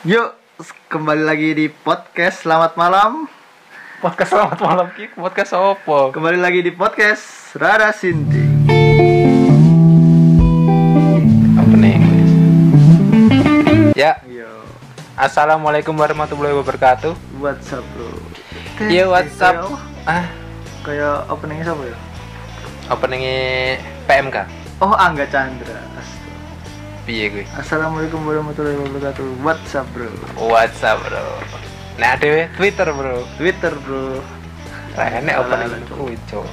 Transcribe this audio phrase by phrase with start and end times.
[0.00, 0.32] Yuk,
[0.88, 3.28] kembali lagi di podcast Selamat Malam.
[4.00, 6.08] Podcast selamat malam Ki, podcast opo?
[6.08, 8.40] Kembali lagi di podcast Rara Sinti.
[11.52, 12.00] Apa nih?
[13.92, 14.48] Ya, Yo,
[15.20, 17.12] assalamualaikum warahmatullahi wabarakatuh.
[17.36, 18.08] WhatsApp bro.
[18.88, 19.68] Iya WhatsApp.
[20.08, 20.32] Ah,
[20.80, 21.96] kayak openingnya siapa ya?
[22.88, 23.38] openingnya
[24.08, 24.36] PMK.
[24.80, 25.89] Oh, Angga Chandra.
[27.10, 27.42] Piye gue?
[27.58, 29.42] Assalamualaikum warahmatullahi wabarakatuh.
[29.42, 30.06] WhatsApp bro.
[30.46, 31.42] WhatsApp bro.
[31.98, 33.26] Nah, dewe Twitter bro.
[33.34, 34.22] Twitter bro.
[34.94, 36.46] Opening salah, kuwi, Cok.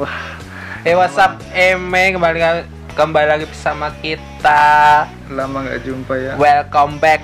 [0.00, 0.40] Wah,
[0.88, 2.64] Eh WhatsApp Eme kembali
[2.96, 5.04] kembali lagi bersama kita.
[5.28, 6.32] lama nggak jumpa ya.
[6.40, 7.20] Welcome back.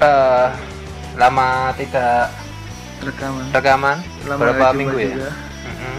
[0.00, 0.48] Eh,
[1.20, 2.32] lama tidak
[3.04, 3.52] Rekaman.
[3.52, 5.08] rekaman Lama berapa minggu ya?
[5.12, 5.30] juga.
[5.68, 5.96] Mm-mm.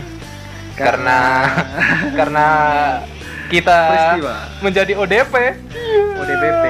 [0.74, 1.20] karena
[2.18, 2.46] karena
[3.48, 4.36] kita Peristiwa.
[4.60, 5.34] menjadi ODP
[6.16, 6.66] ODPP.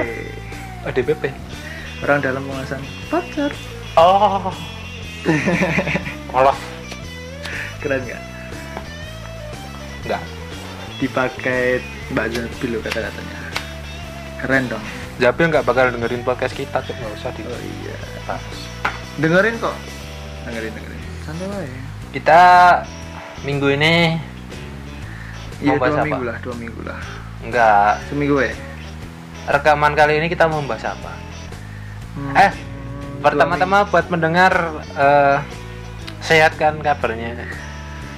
[0.84, 1.24] ODPP
[2.02, 3.50] Orang dalam pengawasan pacar.
[3.96, 4.52] oh.
[6.32, 6.58] Olof
[7.80, 8.22] Keren nggak?
[10.04, 10.22] enggak
[10.96, 13.38] dipakai Mbak Zabil loh kata-katanya.
[14.38, 14.84] Keren dong.
[15.18, 17.96] Jabil nggak bakal dengerin podcast kita tuh nggak usah di oh iya.
[19.18, 19.76] Dengerin kok.
[20.44, 21.00] Dengerin dengerin.
[21.20, 21.80] Santai aja.
[22.12, 22.40] Kita
[23.42, 24.16] minggu ini
[25.62, 26.04] iya dua apa?
[26.04, 26.98] minggu lah dua minggu lah.
[27.44, 27.92] Enggak.
[28.08, 28.52] Seminggu ya
[29.46, 31.12] rekaman kali ini kita mau bahas apa?
[32.18, 32.52] Hmm, eh
[33.22, 34.52] pertama-tama buat mendengar
[34.98, 35.38] eh,
[36.20, 37.46] sehat kan kabarnya?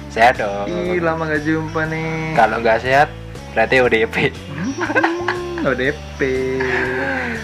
[0.09, 0.65] Sehat dong.
[0.65, 2.33] Ih lama gak jumpa nih.
[2.33, 3.09] Kalau nggak sehat
[3.53, 4.15] berarti ODP
[5.69, 6.19] ODP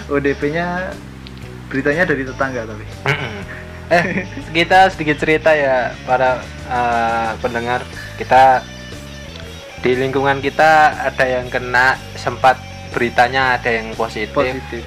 [0.06, 0.90] ODP nya
[1.70, 2.84] beritanya dari tetangga tapi.
[3.86, 7.86] Eh kita sedikit cerita ya para eh, pendengar.
[8.18, 8.66] Kita
[9.86, 12.58] di lingkungan kita ada yang kena sempat
[12.90, 14.82] beritanya ada yang positif, positif.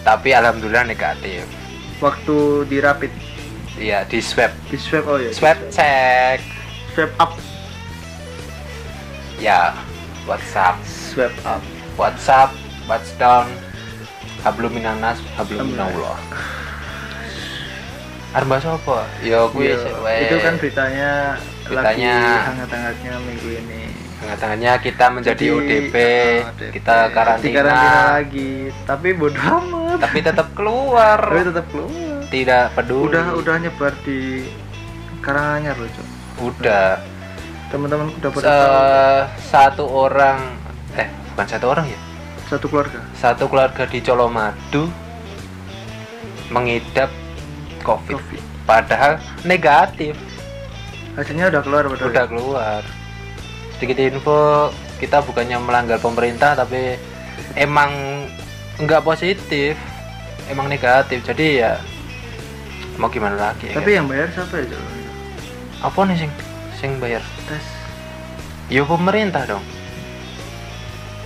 [0.00, 1.44] Tapi alhamdulillah negatif.
[2.00, 3.12] Waktu di rapid
[3.76, 4.48] iya di swab.
[4.72, 6.40] Di swab oh ya swab cek
[6.96, 7.36] swab up?
[9.36, 9.76] Ya
[10.24, 10.80] WhatsApp.
[10.80, 11.60] Swab up.
[12.00, 12.56] WhatsApp
[12.88, 13.52] watch down?
[14.40, 16.16] Hablum minanas hablum minallah
[18.48, 19.04] bahas apa?
[19.20, 21.36] Ya kuwi Iya, itu kan beritanya,
[21.68, 22.16] Beritanya.
[22.16, 26.70] lagi hangat-hangatnya minggu ini Tengah-tengahnya kita menjadi Jadi, ODP, ah, ODP.
[26.78, 28.52] kita karantina, karantina lagi
[28.86, 33.10] tapi bodoh amat tapi tetap keluar, tapi tetap keluar tidak peduli.
[33.10, 34.46] udah udah nyebar di
[35.18, 36.06] Karanganyar loh cok
[36.38, 37.02] Udah.
[37.74, 38.56] teman-teman udah pada
[39.42, 40.38] satu orang,
[40.94, 41.98] eh bukan satu orang ya,
[42.46, 44.86] satu keluarga satu keluarga di Colomadu
[46.52, 47.10] mengidap
[47.82, 48.14] COVID.
[48.14, 48.42] Covid.
[48.62, 50.14] Padahal negatif,
[51.18, 52.82] hasilnya udah keluar padahal udah keluar.
[53.82, 54.70] Sedikit info,
[55.02, 56.94] kita bukannya melanggar pemerintah, tapi
[57.58, 57.90] emang
[58.78, 59.74] nggak positif,
[60.46, 61.18] emang negatif.
[61.26, 61.82] Jadi ya
[62.94, 63.66] mau gimana lagi?
[63.66, 64.82] ya tapi yang bayar siapa ya cok?
[65.82, 66.30] Apa nih sing
[66.78, 67.26] sing bayar?
[67.42, 67.66] Tes.
[68.70, 69.64] Ya pemerintah dong.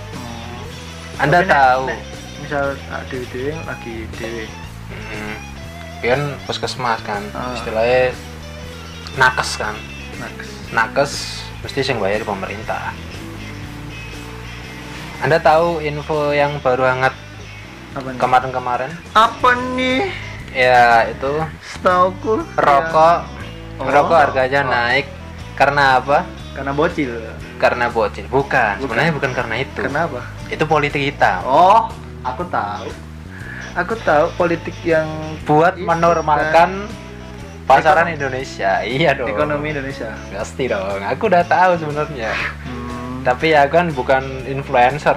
[0.09, 1.21] Hmm.
[1.21, 1.83] anda Tapi nek- tahu.
[1.85, 2.01] nek
[2.41, 4.45] misal ah, dewi dewi lagi dewi
[4.89, 5.35] hmm,
[6.01, 7.53] kan puskesmas kan Ah.
[7.53, 8.17] istilahnya
[9.13, 9.77] nakes kan.
[10.17, 10.49] Nakes.
[10.73, 11.13] Nakes
[11.59, 12.93] mesti sing bayar pemerintah.
[15.17, 17.13] Anda tahu info yang baru hangat
[18.15, 18.93] kemarin-kemarin?
[19.11, 20.13] Apa nih?
[20.53, 23.19] Ya itu setauku rokok.
[23.77, 23.85] Oh.
[23.85, 24.69] rokok harganya Oh.
[24.69, 25.05] naik.
[25.53, 26.25] Karena apa?
[26.53, 27.13] Karena bocil.
[27.57, 28.25] Karena bocil.
[28.29, 28.81] Bukan, Bukan.
[28.81, 29.81] sebenarnya bukan karena itu.
[29.81, 31.89] Kenapa itu politik hitam Oh,
[32.23, 32.87] aku tahu.
[33.75, 35.05] Aku tahu politik yang
[35.45, 36.89] buat menormalkan
[37.67, 40.15] pasaran Indonesia iya dong ekonomi Indonesia.
[40.31, 42.31] pasti dong aku udah tahu sebenarnya
[42.63, 45.15] Hmm, tapi ya kan bukan influencer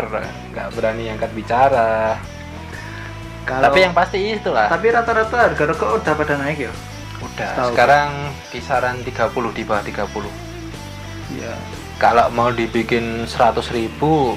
[0.50, 2.18] nggak berani angkat bicara
[3.40, 6.72] kalau, tapi yang pasti itulah tapi rata-rata harga rokok udah pada naik ya.
[7.20, 7.68] udah tahu.
[7.70, 8.08] sekarang
[8.50, 9.14] kisaran 30
[9.52, 10.10] di bawah 30
[11.30, 11.54] Iya.
[11.96, 14.34] kalau mau dibikin 100 ribu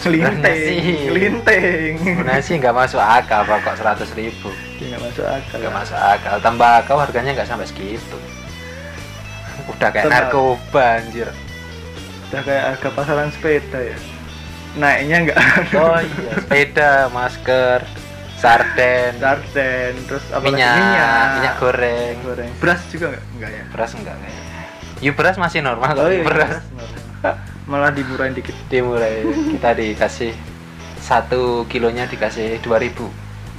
[0.00, 1.94] Sih- gelinting.
[1.96, 4.50] sebenarnya sih nggak masuk akal kok 100 ribu?
[4.76, 5.56] Ya, nggak masuk akal.
[5.58, 6.34] nggak masuk akal.
[6.38, 8.18] Tembakau harganya nggak sampai segitu.
[9.66, 11.28] Udah kayak Tembak- narkoba anjir.
[12.28, 13.96] Udah kayak harga pasaran sepeda ya.
[14.74, 15.38] Naiknya nggak
[15.78, 17.80] oh iya sepeda masker
[18.36, 19.12] sarden.
[19.16, 20.52] Sarden, terus apa lagi?
[20.52, 22.14] minyak, minyak, minyak goreng.
[22.20, 22.50] Goreng.
[22.58, 23.24] Beras juga nggak?
[23.32, 23.62] Enggak ya.
[23.70, 24.42] beras enggak kayaknya
[25.00, 25.12] ya?
[25.14, 26.60] Beras masih normal Oh iya, beras
[27.64, 28.52] Malah dimurahin dikit.
[28.68, 30.32] dimulai kita dikasih
[30.98, 33.08] satu kilonya dikasih 2000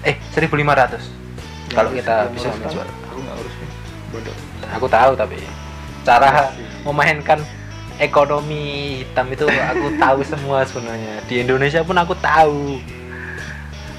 [0.04, 2.86] eh 1500 kalau kita bisa menjual.
[2.86, 3.56] Aku nggak urus.
[4.08, 4.36] Bodoh.
[4.68, 5.38] aku tahu tapi
[6.02, 6.44] cara Iya
[6.84, 7.40] memainkan
[7.98, 8.64] ekonomi
[9.02, 12.78] hitam itu aku tahu semua sebenarnya di Indonesia pun aku tahu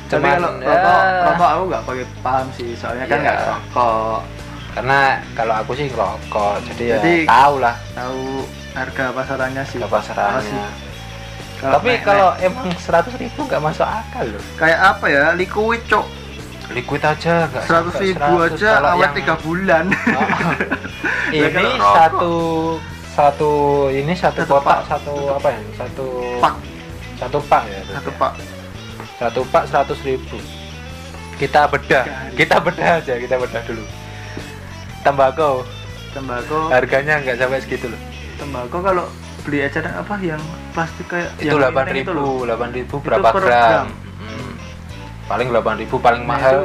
[0.06, 3.25] Tapi Cuman, kalau ya, rokok, rokok aku nggak pakai paham sih, soalnya kan Iya.
[3.26, 4.20] nggak rokok.
[4.70, 4.99] karena
[5.35, 8.23] kalau aku sih ngerokok jadi, Jadi, ya tahu lah Tahu
[8.76, 9.78] harga pasarannya sih.
[9.78, 10.61] Apa pasarannya sih?
[11.56, 15.25] tapi naik- kalau emang seratus ribu nggak masuk akal loh kayak apa ya?
[15.32, 16.05] Liquid cok.
[16.69, 18.46] liquid aja nggak Seratus ribu 100.
[18.52, 19.84] aja awet yang- tiga bulan.
[21.26, 21.32] Oh.
[21.32, 22.34] Ya, ini satu
[23.11, 23.52] satu
[23.88, 24.79] ini satu, Satu kotak pak.
[24.87, 26.06] satu apa ya satu
[26.38, 26.55] Pak.
[27.17, 28.32] satu pak ya Satu pak.
[29.17, 30.37] satu pak seratus ribu
[31.34, 33.84] kita bedah kita bedah aja kita bedah dulu
[35.00, 35.64] tembakau
[36.12, 36.69] Tembakau.
[36.69, 38.00] harganya nggak sampai segitu loh
[38.37, 39.05] Tembakau kalau
[39.43, 40.43] beli aja apa yang
[40.75, 43.87] plastik kayak itu delapan ribu delapan ribu berapa gram, gram.
[44.19, 44.53] Mm.
[45.27, 46.56] paling delapan ribu paling Nah, mahal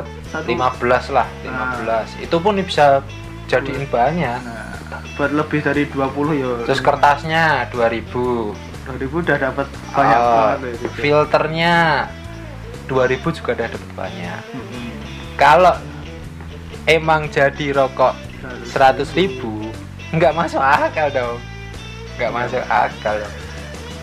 [0.50, 2.08] lima belas lah lima belas.
[2.18, 3.06] Itu pun bisa
[3.46, 4.40] jadiin banyak.
[4.42, 4.74] Nah,
[5.14, 6.52] buat lebih dari 20 ya.
[6.66, 8.56] terus kertasnya dua ribu.
[8.82, 11.74] 2000 udah dapat banyak Oh, banget filternya
[12.90, 14.42] 2000 juga udah dapat banyak.
[14.52, 14.88] Mm-mm.
[15.38, 15.76] kalau
[16.86, 18.18] emang jadi rokok
[18.74, 19.70] 100 ribu
[20.12, 21.38] nggak masuk akal dong
[22.22, 23.18] nggak masuk akal.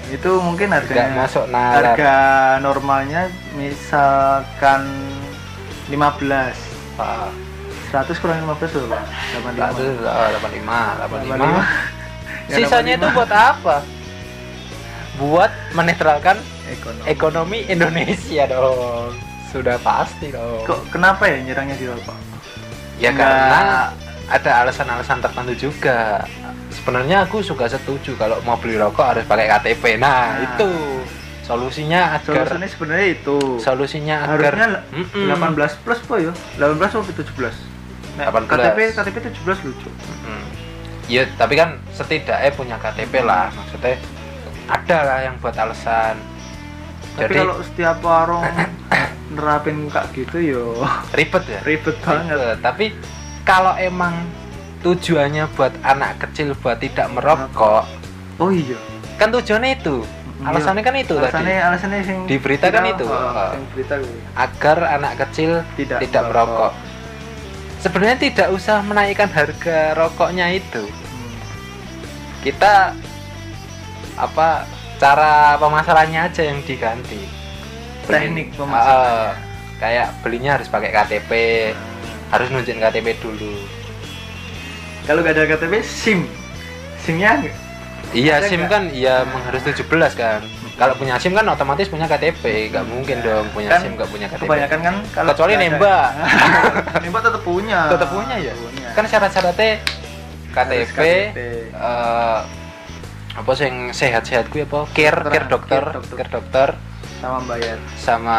[0.08, 1.94] Itu mungkin nggak harganya masuk nalar.
[1.94, 2.14] harga
[2.58, 3.22] normalnya
[3.54, 4.82] misalkan
[5.86, 6.58] 15
[6.98, 7.30] Ah,
[7.94, 9.04] 100 kurang 15 loh Pak.
[9.38, 11.62] 85 100, oh, 85 85
[12.50, 13.14] Ya, sisanya itu 85.
[13.14, 13.76] buat apa?
[15.16, 16.36] Buat menetralkan
[16.66, 17.04] ekonomi.
[17.06, 19.12] ekonomi Indonesia dong.
[19.48, 20.64] Sudah pasti dong.
[20.64, 22.18] Kok kenapa ya nyerangnya di rokok?
[22.98, 23.62] ya Nggak- karena
[24.26, 26.26] ada alasan-alasan tertentu juga
[26.88, 30.40] sebenarnya aku suka setuju kalau mau beli rokok harus pakai KTP nah, Nah.
[30.40, 30.68] itu
[31.44, 33.38] solusinya agar Solusinya sebenarnya itu.
[33.60, 35.52] solusinya agar Harusnya Mm-mm.
[35.52, 36.32] 18 plus po ya?
[36.56, 37.28] 18 atau 17?
[38.16, 38.48] Nah, 18.
[38.48, 39.88] KTP KTP 17 lucu.
[40.24, 40.44] Mm.
[41.08, 44.00] ya tapi kan setidaknya punya KTP lah maksudnya
[44.64, 46.16] ada lah yang buat alasan
[47.16, 48.48] Tapi jadi kalau setiap warung
[49.36, 50.64] nerapin kayak gitu yo
[51.12, 52.32] ribet ya ribet banget.
[52.32, 52.56] Ribet.
[52.60, 52.86] tapi
[53.44, 54.24] kalau emang
[54.80, 57.84] tujuannya buat anak kecil buat tidak merokok
[58.38, 58.78] Oh iya.
[59.16, 60.06] kan tujuannya itu
[60.38, 63.02] alasannya kan itu alasannya tadi alasannya yang Di berita kan itu.
[63.02, 64.18] Oh, yang berita gue.
[64.38, 66.70] agar anak kecil Tidak tidak, merokok.
[67.78, 70.86] Sebenarnya tidak usah menaikkan harga rokoknya itu.
[70.86, 71.34] Hmm.
[72.38, 72.94] Kita
[74.14, 74.62] apa
[74.98, 77.18] cara pemasarannya aja yang diganti.
[78.06, 79.26] Teknik Beli- pemasarannya.
[79.26, 79.34] Ah,
[79.78, 81.30] kayak belinya harus pakai KTP,
[82.30, 83.58] harus nunjukin KTP dulu.
[85.08, 86.20] Kalau gak ada KTP SIM.
[87.00, 87.40] SIM-nya
[88.08, 88.70] Iya, SIM nggak?
[88.70, 90.40] kan iya harus 17 kan.
[90.76, 94.26] Kalau punya SIM kan otomatis punya KTP, nggak mungkin dong punya Kan SIM nggak punya
[94.28, 94.44] KTP.
[94.44, 96.08] kebanyakan kan kalau Kecuali nembak.
[97.04, 97.80] nembak tetap punya.
[97.88, 98.52] Tetap punya ya.
[98.54, 98.88] Punya.
[98.92, 99.70] Kan syarat-syaratnya
[100.48, 101.38] KTP, KTP.
[101.68, 102.38] eh,
[103.34, 104.80] apa sih yang sehat-sehat gue apa?
[104.92, 106.16] Care, care dokter, care dokter.
[106.16, 106.68] care dokter
[107.18, 107.76] sama bayar.
[107.96, 108.38] sama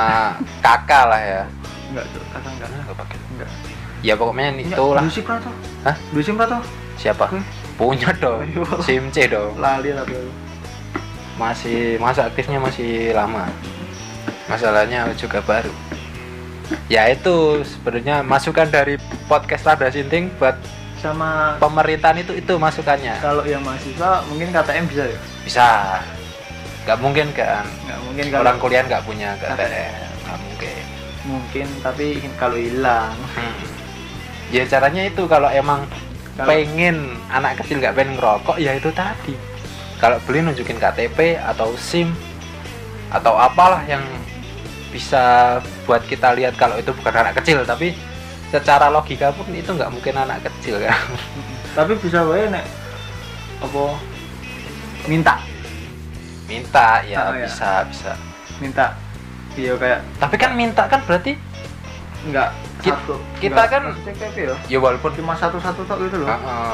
[0.62, 1.44] kakak lah ya.
[1.90, 2.70] Enggak tuh, kata enggak.
[2.74, 3.18] Nggak pakai.
[4.00, 5.04] Ya pokoknya itulah.
[5.04, 5.54] Dua SIM tuh.
[5.84, 5.96] Hah?
[6.12, 6.62] Dua SIM tuh.
[6.96, 7.26] Siapa?
[7.28, 7.44] Gue.
[7.76, 8.44] Punya dong.
[8.82, 9.56] SIM C dong.
[9.56, 10.20] Lali aku.
[11.36, 13.48] Masih masa aktifnya masih lama.
[14.48, 15.72] Masalahnya juga baru.
[16.86, 20.54] Ya itu sebenarnya masukan dari podcast Rada Sinting buat
[21.00, 23.24] Sama pemerintahan itu itu masukannya.
[23.24, 25.20] kalau yang mahasiswa mungkin KTM bisa ya?
[25.42, 25.70] Bisa.
[26.84, 27.64] Nggak mungkin kan.
[27.88, 29.96] Nggak mungkin kalau Orang kuliah nggak punya KTM.
[30.20, 30.82] Nggak mungkin.
[31.24, 33.56] mungkin tapi kalau hilang Hmm.
[34.50, 35.86] Ya caranya itu kalau emang
[36.34, 39.34] Kalau- pengen anak kecil nggak pengen ngerokok ya itu tadi.
[39.96, 42.16] Kalau beli nunjukin KTP atau SIM
[43.10, 44.02] atau apalah yang
[44.90, 47.94] bisa buat kita lihat kalau itu bukan anak kecil tapi
[48.50, 50.98] secara logika pun itu nggak mungkin anak kecil kan.
[51.78, 52.66] tapi bisa wae nek
[53.60, 53.84] apa
[55.06, 55.36] minta
[56.46, 57.46] Minta ya Oh, ya.
[57.46, 58.12] bisa bisa.
[58.58, 58.98] minta
[59.54, 61.38] iya kayak Tapi kan minta kan berarti
[62.26, 63.16] enggak Ki- satu.
[63.38, 63.68] kita enggak.
[63.70, 63.88] kan-
[64.36, 66.28] ya ya walaupun cuma satu satu tok gitu loh.
[66.28, 66.74] Heeh.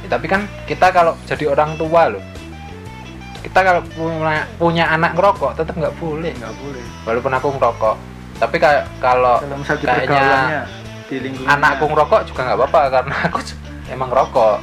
[0.00, 2.24] Ya, tapi kan kita kalau jadi orang tua loh
[3.40, 6.32] kita kalau punya, punya anak ngerokok tetap nggak boleh.
[6.34, 6.82] Nggak boleh.
[7.04, 7.96] Walaupun aku ngerokok
[8.36, 9.36] tapi kayak kalau
[9.76, 10.64] kayaknya
[11.12, 13.38] di anakku ngerokok juga nggak apa-apa karena aku
[13.94, 14.56] emang ngerokok.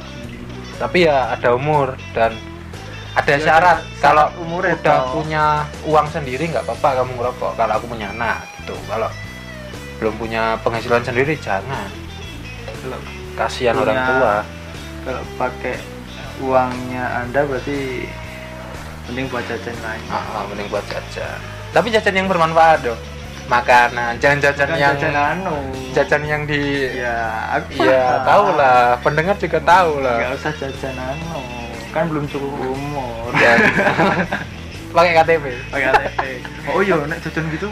[0.78, 2.34] Tapi ya ada umur dan
[3.14, 3.78] ada Ya, syarat.
[3.98, 5.44] kalau umurnya udah punya
[5.84, 8.74] uang sendiri nggak apa-apa kamu ngerokok kalau aku punya anak gitu.
[8.86, 9.10] Kalau
[9.98, 11.90] belum punya penghasilan sendiri jangan
[12.64, 12.98] kalau,
[13.34, 14.34] kasihan Punya- orang tua
[15.02, 15.76] kalau pakai
[16.38, 18.06] uangnya anda berarti
[19.04, 21.38] mending buat jajan lain Ah, ah, mending buat jajan.
[21.68, 23.00] Tapi jajan yang bermanfaat dong.
[23.46, 25.56] Makanan, jangan jajan Bukan yang jajan anu
[25.90, 26.60] jajan yang di
[26.94, 27.16] ya
[27.50, 28.20] aku paham.
[28.22, 28.80] tahu lah.
[29.00, 30.36] Pendengar juga tahu nggak lah.
[30.36, 31.40] usah jajan anu
[31.88, 33.56] kan belum cukup umur Dan
[34.94, 35.44] pakai KTP.
[35.66, 36.20] pakai KTP
[36.68, 37.68] oh iya nek jajan gitu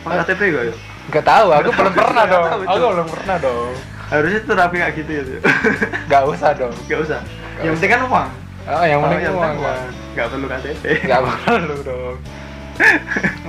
[0.00, 0.74] Pak KTP gak ya?
[1.06, 3.72] Nggak tahu aku belum pernah dong aku belum pernah dong
[4.06, 5.38] Harusnya tuh rapi kayak gitu ya tuh.
[6.04, 7.20] nggak usah dong Gak usah.
[7.60, 8.28] Yang penting kan uang.
[8.66, 10.82] oh yang Oh, penting yang uang kan Gak perlu KTP.
[11.06, 12.16] nggak perlu dong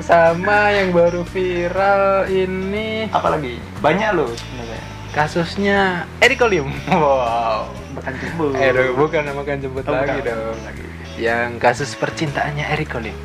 [0.01, 4.81] sama yang baru viral ini Apalagi banyak loh sebenarnya.
[5.11, 5.79] kasusnya
[6.19, 8.55] Erikolium wow Makan jemput.
[8.55, 10.29] eh dong, bukan makan jemput Oh, lagi bukan.
[10.29, 10.85] dong Lagi.
[11.17, 13.17] yang kasus percintaannya Erikolium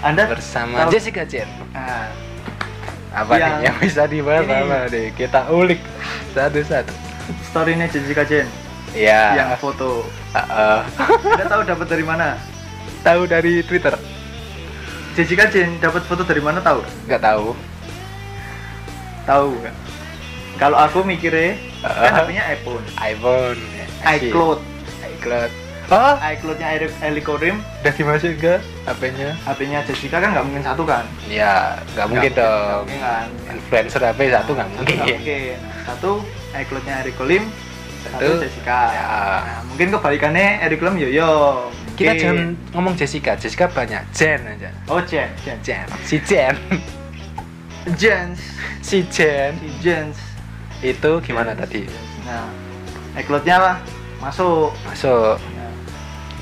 [0.00, 2.08] Anda bersama tahu- Jessica Chen Ah,
[3.12, 3.62] apa Yang- nih?
[3.62, 5.80] Yang bisa dibahas ini- apa deh kita ulik
[6.30, 6.92] satu-satu.
[7.44, 8.48] Story-nya Jessica Chen
[8.92, 10.04] ya yang foto.
[10.30, 10.78] uh, uh,
[11.26, 12.36] Anda tahu dapat dari mana?
[13.00, 13.94] tahu dari Twitter.
[15.12, 16.80] Jessica Chen dapat foto dari mana tahu?
[17.04, 17.52] nggak tahu.
[19.22, 19.76] Tahu nggak?
[20.54, 22.22] Kalau aku mikirnya kan Ah.
[22.22, 23.58] HP-nya iPhone, iPhone.
[24.04, 24.60] iCloud,
[25.10, 25.52] iCloud
[25.92, 31.04] oh iCloud-nya Eric Elikorim, udah dimasukin ke HP-nya HP-nya Jessica kan nggak mungkin satu kan?
[31.28, 33.26] ya nggak mungkin dong mungkin kan?
[33.46, 35.58] influencer HP satu nggak mungkin Nggak mungkin.
[35.82, 36.10] Satu
[36.54, 37.44] iCloud-nya Eric Kolim,
[38.02, 38.78] satu Satu, Jessica.
[38.88, 39.04] ya.
[39.38, 41.30] Nah, mungkin kebalikannya Eric Kolim Yoyo.
[41.92, 42.22] kita Mungkin.
[42.24, 42.38] jangan
[42.72, 46.56] ngomong Jessica Jessica banyak Jen aja Oh Jen, Jen, Jen si Jen
[47.94, 48.40] Jens,
[48.80, 50.16] si Jen si Jens.
[50.80, 51.84] itu gimana tadi
[52.22, 52.48] Nah,
[53.14, 53.76] iCloud-nya lah
[54.18, 54.70] masuk.
[54.82, 55.36] masuk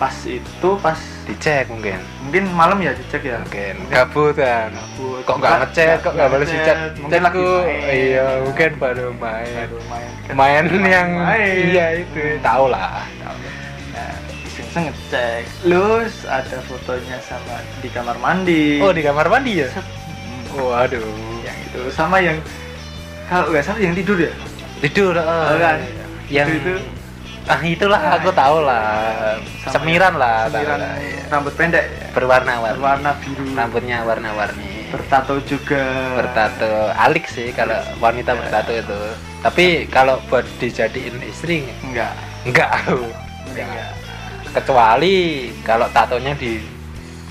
[0.00, 0.97] pas itu pas
[1.28, 3.37] dicek mungkin mungkin malam ya dicek ya.
[3.38, 5.21] mungkin gabut kan Gabut.
[5.23, 7.80] kok nggak ngechat kok nggak balas chat Mungkin main.
[7.87, 10.09] iya mungkin baru main Baru main.
[10.33, 11.52] main yang Main.
[11.69, 13.04] iya itu tahu lah
[13.90, 14.14] Nah,
[14.57, 15.42] iseng ngecek.
[15.66, 18.80] Lus ada fotonya sama di kamar mandi.
[18.80, 19.69] oh di kamar mandi ya
[20.50, 21.04] waduh
[21.42, 22.40] yang itu sama yang
[23.28, 24.33] kalau nggak salah yang tidur ya
[24.80, 25.76] tidur oh, Oh, kan?
[26.26, 26.75] yang Itu- itu.
[27.49, 29.38] Ah itulah Nah, aku tahu lah.
[29.64, 31.23] Sama semiran lah semiran lah, iya.
[31.30, 31.85] rambut pendek.
[31.87, 32.06] Ya.
[32.12, 32.76] berwarna-warni.
[32.76, 33.44] Berwarna biru.
[33.54, 34.73] Rambutnya warna-warni.
[34.92, 35.85] Bertato juga.
[36.18, 36.92] Bertato.
[36.99, 39.00] Alik sih kalau wanita bertato itu.
[39.40, 42.12] Tapi kalau buat dijadiin istri enggak.
[42.44, 42.70] enggak.
[43.49, 43.90] Enggak.
[44.50, 46.59] Kecuali kalau tatonya di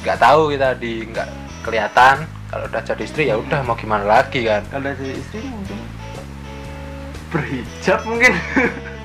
[0.02, 1.30] nggak tahu kita di nggak
[1.68, 2.26] kelihatan.
[2.50, 4.66] Kalau udah jadi istri ya udah mau gimana lagi kan?
[4.74, 5.78] Kalau jadi istri mungkin
[7.30, 8.34] berhijab mungkin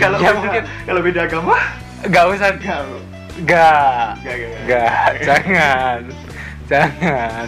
[0.00, 1.56] kalau Iya, beda, mungkin kalau beda agama?
[2.04, 2.48] Nggak usah.
[2.54, 2.80] Nggak
[3.34, 6.00] enggak enggak nggak jangan.
[6.70, 7.46] Jangan.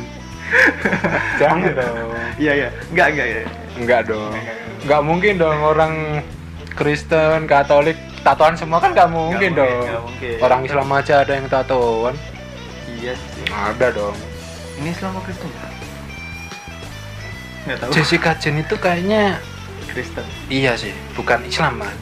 [1.41, 2.11] Jangan dong.
[2.39, 2.53] iya.
[2.55, 3.43] Iya enggak enggak ya
[3.77, 4.33] nggak dong.
[4.33, 4.57] Nggak,
[4.89, 5.95] nggak mungkin dong orang
[6.77, 9.85] Kristen Katolik tatoan semua kan nggak mungkin mungkin, dong.
[9.87, 10.37] nggak mungkin.
[10.43, 12.15] orang Islam aja ada yang tatoan.
[12.97, 13.45] Iya sih.
[13.53, 14.17] Ada dong.
[14.81, 15.69] Ini Islam atau Kristen ya?
[17.67, 17.91] Nggak tahu.
[17.93, 19.23] Jessica Jen itu kayaknya
[19.93, 20.27] Kristen.
[20.49, 21.97] Iya sih, bukan Islam kan.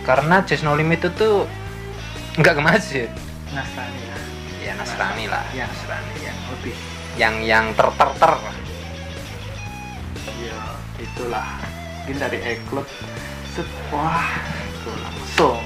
[0.00, 1.34] Karena Jazz No Limit itu tuh
[2.32, 3.08] nggak ke masjid,
[3.50, 4.22] Nasrani lah
[4.58, 6.14] ya Nasrani lah, Yang- Nasrani.
[6.20, 6.74] yang lebih
[7.14, 8.32] Yang yang ter ter ter.
[10.40, 10.58] ya
[10.96, 11.48] itulah
[11.98, 12.38] mungkin dari
[13.50, 14.24] set wah
[14.62, 15.60] itu langsung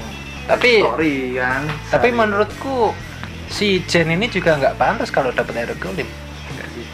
[0.45, 2.77] Tapi story kan tapi Sehari- menurutku
[3.47, 6.09] si Jen ini juga nggak pantas kalau dapat Eric Golim.
[6.51, 6.87] enggak sih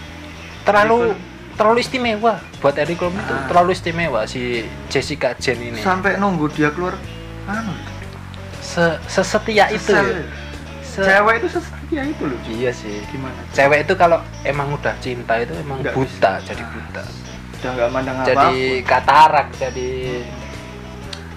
[0.61, 1.15] Terlalu
[1.55, 3.47] terlalu istimewa buat Eric Golim itu Ah.
[3.47, 5.81] terlalu istimewa si Jessica Jen ini.
[5.81, 6.95] sampai nunggu dia keluar
[7.53, 7.75] anu
[8.61, 9.91] Se sesetia itu.
[10.85, 13.03] Se- cewek itu sesetia itu loh Iya sih.
[13.09, 13.35] gimana?
[13.51, 16.47] Cewek itu kalau emang udah cinta itu emang Nggak buta, bisa.
[16.47, 17.03] jadi buta.
[17.61, 18.89] udah nggak mandang jadi apa pun.
[18.89, 19.91] katarak jadi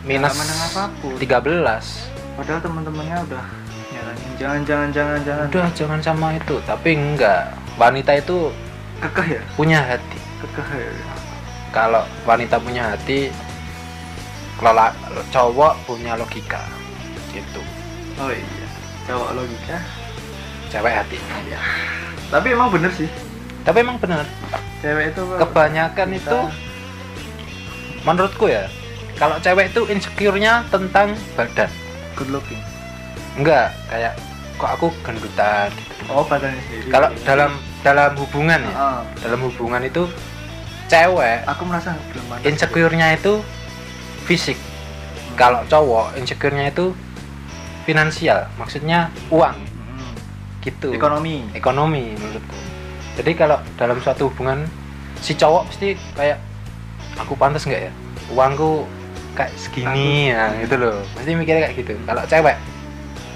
[0.04, 1.16] minus apa pun.
[1.20, 1.36] 13
[2.34, 3.44] padahal teman-temannya udah
[3.90, 5.46] nyaranin jangan jangan jangan jangan.
[5.48, 6.56] Udah jangan sama itu.
[6.64, 7.42] Tapi enggak
[7.76, 8.38] wanita itu
[9.00, 9.42] kekeh ya?
[9.54, 10.18] punya hati.
[10.42, 10.92] Kekeh ya?
[11.70, 13.30] Kalau wanita punya hati
[14.64, 14.96] kalau la-
[15.28, 16.64] cowok punya logika
[17.30, 17.60] gitu.
[18.16, 18.68] Oh iya
[19.04, 19.78] cowok logika.
[20.72, 21.18] Cewek hati.
[21.44, 21.60] Iya.
[22.32, 23.12] tapi emang bener sih.
[23.62, 24.24] Tapi emang benar
[24.80, 26.40] cewek itu kebanyakan Kita- itu
[28.04, 28.68] menurutku ya
[29.16, 31.70] kalau cewek itu insecure-nya tentang badan.
[32.14, 32.62] Good looking.
[33.36, 34.14] Enggak kayak
[34.56, 35.70] kok aku gendutan
[36.08, 36.88] oh badannya sendiri.
[36.88, 37.52] Kalau dalam
[37.82, 40.08] dalam hubungan ya Ah, dalam hubungan itu
[40.88, 41.94] cewek aku merasa
[42.42, 43.44] insecure-nya itu
[44.26, 44.58] fisik.
[45.36, 46.94] Kalau cowok insecure-nya itu
[47.84, 49.56] finansial maksudnya uang.
[49.58, 50.14] Hmm.
[50.64, 50.96] gitu.
[50.96, 51.44] Ekonomi.
[51.52, 52.58] Ekonomi menurutku.
[53.20, 54.66] Jadi kalau dalam suatu hubungan
[55.20, 56.40] si cowok pasti kayak
[57.20, 57.92] aku pantas nggak ya?
[58.32, 58.88] Uangku
[59.36, 61.04] kayak segini ya gitu loh.
[61.20, 61.94] Mesti mikirnya kayak gitu.
[62.08, 62.56] Kalau cewek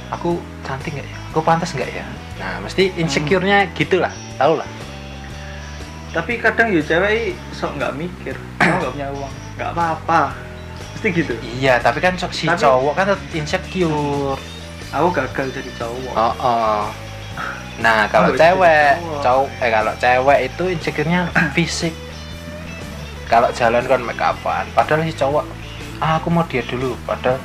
[0.10, 0.30] aku
[0.64, 1.18] cantik nggak ya?
[1.36, 2.06] Aku pantas nggak ya?
[2.40, 4.70] Nah mesti insecure-nya gitulah tau lah
[6.18, 9.34] tapi kadang ya cewek sok nggak mikir nggak punya uang.
[9.54, 10.47] Nggak apa-apa
[10.98, 14.34] pasti gitu iya tapi kan si Tapi- cowok kan insecure
[14.90, 16.84] aku gagal jadi cowok oh, oh.
[17.86, 19.22] Nah, kalau Oh, cewek, cowok.
[19.22, 21.22] cowok eh kalau cewek itu insecure-nya
[21.56, 21.94] fisik.
[23.30, 25.46] Kalau jalan kan make upan, padahal si cowok
[26.02, 27.38] ah, aku mau dia dulu, padahal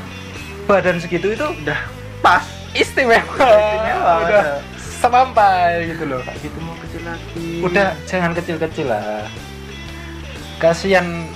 [0.64, 1.76] badan segitu itu udah
[2.24, 3.20] pas istimewa.
[3.20, 4.44] Istimewa, udah
[4.80, 6.24] sampai gitu loh.
[6.40, 9.28] Gitu mau kecil lagi Udah jangan kecil-kecil lah.
[10.56, 11.28] Kasihan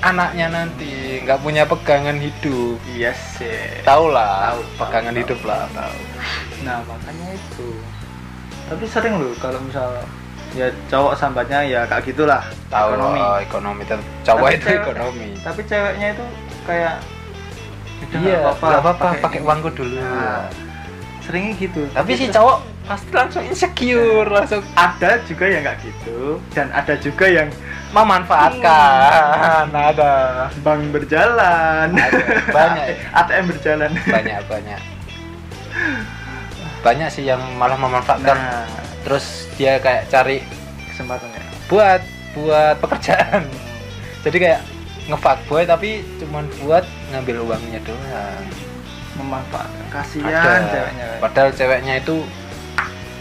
[0.00, 2.78] anaknya nanti nggak punya pegangan hidup.
[2.88, 5.62] iya sih Tahu lah, Tahu, pegangan tahu, hidup tahu, lah.
[5.72, 5.98] tahu.
[6.60, 7.68] nah makanya itu
[8.68, 9.88] tapi sering loh kalau misal
[10.52, 13.82] ya cowok sambatnya ya kayak gitulah Tahu ekonomi oh, ekonomi
[14.22, 15.28] cowok Tapi itu cewek- ekonomi.
[15.40, 16.24] tapi ceweknya itu
[16.64, 16.94] kayak
[17.98, 19.98] "Udah, Iya, nggak apa-apa, pakai uangku dulu.
[19.98, 20.46] Nah,
[21.20, 22.56] seringnya gitu Tapi si terus cowok
[22.88, 27.48] pasti langsung insecure, langsung ada juga yang nggak gitu dan ada juga yang
[27.92, 29.68] memanfaatkan.
[29.72, 30.12] Ada.
[30.64, 31.92] Bank berjalan.
[31.92, 32.18] Ada,
[32.48, 32.84] banyak.
[33.20, 33.90] ATM berjalan.
[34.08, 34.80] Banyak banyak.
[36.80, 38.36] Banyak sih yang malah memanfaatkan.
[38.36, 38.64] nah.
[39.04, 40.44] Terus dia kayak cari
[40.92, 42.00] kesempatannya buat
[42.36, 43.44] buat pekerjaan.
[44.24, 44.60] Jadi kayak
[45.08, 48.44] ngefuck boy tapi cuman buat ngambil uangnya doang.
[49.18, 51.18] memanfaatkan kasihan ceweknya.
[51.18, 52.22] Padahal ceweknya itu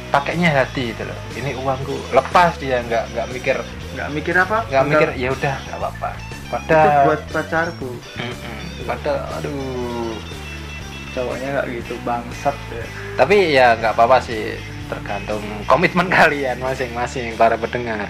[0.08, 1.18] pakainya hati gitu loh.
[1.36, 3.58] Ini uangku lepas dia nggak nggak mikir
[3.96, 6.10] nggak mikir apa nggak Enggak, mikir ya udah nggak apa-apa.
[6.18, 8.60] itu Padahal buat pacarku Mm-mm.
[8.88, 10.16] padahal aduh.
[11.12, 12.86] cowoknya nggak gitu bangsat ya
[13.18, 14.54] Tapi ya nggak apa-apa sih
[14.88, 18.08] tergantung komitmen kalian masing-masing para pendengar.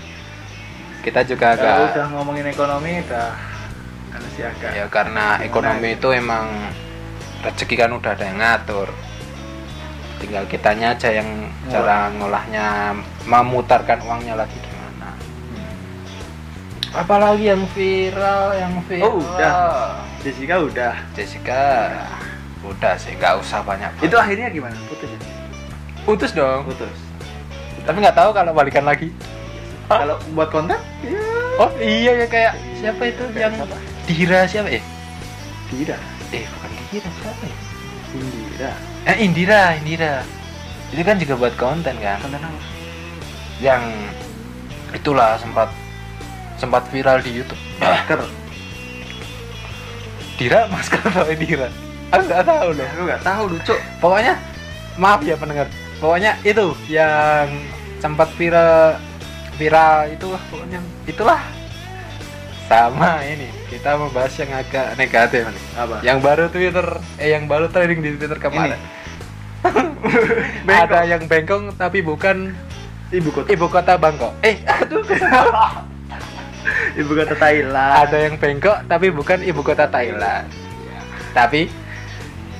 [1.01, 3.32] Kita juga kalau agak udah ngomongin ekonomi udah
[4.36, 6.46] sih agak ya karena ekonomi itu emang
[7.42, 8.89] rezeki kan udah ada yang ngatur
[10.17, 11.71] tinggal kitanya aja yang Ngolah.
[11.71, 12.65] cara ngolahnya
[13.25, 15.13] memutarkan uangnya lagi gimana.
[16.93, 19.05] Apalagi yang viral yang viral.
[19.05, 19.53] Oh, udah.
[20.25, 20.93] Jessica udah.
[21.13, 21.62] Jessica.
[22.65, 24.75] Udah sih nggak usah banyak itu akhirnya gimana?
[24.89, 25.19] Putus ya?
[26.03, 26.65] Putus dong.
[26.65, 26.97] Putus.
[27.86, 29.13] Tapi nggak tahu kalau balikan lagi.
[29.88, 30.03] Hah?
[30.03, 31.15] kalau buat kontak ya
[31.63, 33.77] oh iya ya kayak siapa itu Kayak yang siapa?
[34.03, 34.83] Dira siapa eh
[35.72, 36.00] tidak
[36.35, 37.57] eh bukan Dira siapa ya?
[38.11, 38.72] Indira
[39.07, 40.27] eh Indira Indira.
[40.91, 42.20] Itu kan juga buat konten kan?
[42.20, 42.59] Konten apa?
[43.63, 43.83] Yang
[44.91, 45.72] itulah sempat
[46.59, 47.59] sempat viral di YouTube.
[47.79, 48.20] Masker.
[50.37, 51.72] Dira masker atau Indira?
[52.11, 52.87] Aku nggak tahu loh.
[52.87, 53.75] Aku nggak tahu lucu.
[54.03, 54.33] Pokoknya
[55.00, 55.72] maaf ya pendengar.
[56.03, 57.48] Pokoknya itu yang
[58.03, 59.00] sempat viral
[59.57, 61.41] viral itu pokoknya itulah.
[62.67, 65.63] Sama ini kita membahas yang agak negatif nih.
[65.79, 65.96] Apa?
[66.03, 68.75] Yang baru Twitter eh yang baru trending di Twitter kemarin.
[68.75, 68.97] Bengkok.
[70.68, 72.53] ada yang bengkong tapi bukan
[73.12, 73.48] ibu kota.
[73.50, 74.33] ibu kota Bangkok.
[74.44, 75.03] Eh aduh
[77.00, 77.94] ibu kota Thailand.
[78.07, 80.46] Ada yang bengkok tapi bukan ibu kota Thailand.
[81.31, 81.72] Tapi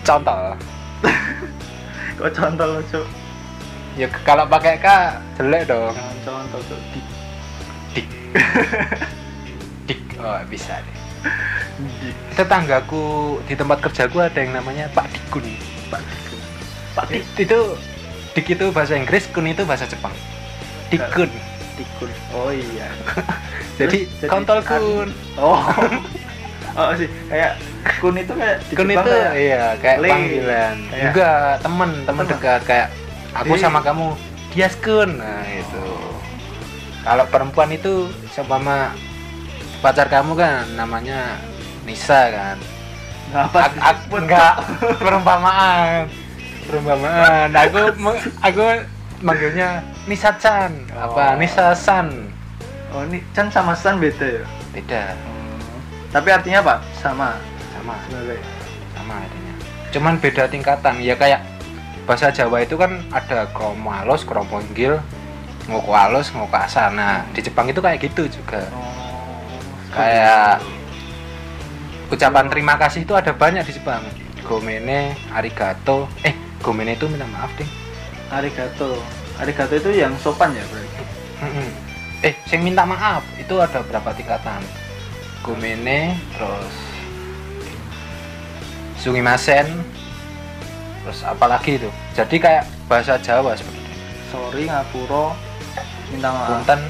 [0.06, 0.56] contoh.
[2.18, 3.02] Kok contoh lucu
[3.98, 4.88] ya kalau pakai K
[5.38, 5.94] jelek dong.
[5.94, 7.02] Jangan contoh tuh di
[7.94, 8.08] dik.
[9.90, 10.02] Dik.
[10.22, 10.98] Oh bisa deh.
[12.38, 15.46] Tetanggaku di tempat kerjaku ada yang namanya Pak Dikun.
[15.90, 16.27] Pak Dikun
[16.98, 17.60] Pak Dik itu
[18.34, 20.14] dik itu bahasa Inggris kun itu bahasa Jepang.
[20.90, 21.30] Dikun.
[21.76, 22.10] Dikun.
[22.32, 22.90] Oh iya.
[23.80, 25.10] Jadi jadi kontol kun.
[25.38, 25.62] Oh.
[26.74, 27.10] Oh sih.
[27.26, 27.58] Kayak
[27.98, 30.08] kun itu kayak di kun Jepang itu kayak iya kayak le.
[30.08, 30.76] panggilan.
[30.84, 32.26] Kayak- enggak temen temen Temen.
[32.30, 32.88] dekat kayak
[33.34, 33.60] aku Eh.
[33.60, 34.08] sama kamu
[34.50, 35.10] Dias kun.
[35.18, 35.86] Nah itu.
[37.02, 37.94] Kalau perempuan itu
[38.30, 38.94] seumpama
[39.80, 41.42] pacar kamu kan namanya
[41.82, 42.58] Nisa kan.
[43.34, 44.54] Apa Ak- ak- enggak
[45.02, 46.06] perumpamaan
[46.68, 47.50] perumpamaan.
[47.56, 47.80] Aku
[48.44, 48.64] aku
[49.24, 51.34] manggilnya Nisa Chan apa?
[51.34, 51.40] Oh.
[51.40, 52.30] Nisa San
[52.94, 54.46] oh ini Chan sama San beda ya?
[54.76, 55.04] Beda.
[56.12, 56.76] Tapi artinya apa?
[57.00, 57.36] Sama.
[57.74, 57.96] Sama.
[58.06, 58.44] Sebenarnya.
[58.94, 59.54] Sama artinya.
[59.96, 61.02] Cuman beda tingkatan.
[61.04, 61.42] Ya kayak
[62.08, 64.96] bahasa Jawa itu kan ada kromo halus kromo inggil
[65.68, 68.64] ngoko halus ngoko asal nah di Jepang itu kayak gitu juga.
[68.72, 69.60] Oh.
[69.92, 70.64] Kayak
[72.08, 74.04] ucapan terima kasih itu ada banyak di Jepang.
[74.48, 76.08] Gomene arigato.
[76.24, 77.70] Eh gomene itu minta maaf deh
[78.28, 79.00] arigato
[79.40, 81.04] arigato itu yang sopan ya berarti
[81.40, 81.70] Mm-mm.
[82.26, 84.58] Eh, yang minta maaf itu ada berapa tingkatan?
[85.46, 86.74] Gomene, terus
[88.98, 89.70] Sungimasen,
[91.06, 91.90] terus apalagi itu.
[92.18, 93.94] Jadi kayak bahasa Jawa seperti itu.
[94.28, 95.38] sorry ngapuro
[96.10, 96.82] minta maaf Punten,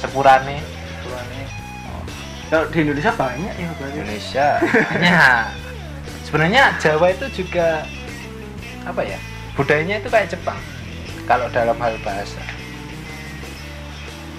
[0.00, 0.58] Sepurane,
[1.04, 1.44] Kurangnya.
[1.92, 2.02] Oh.
[2.48, 4.46] kalau di Indonesia banyak ya berarti Indonesia.
[4.64, 5.44] Banyak.
[6.26, 7.84] Sebenarnya Jawa itu juga
[8.84, 9.18] apa ya?
[9.54, 10.58] Budayanya itu kayak Jepang.
[11.24, 12.40] Kalau dalam hal bahasa.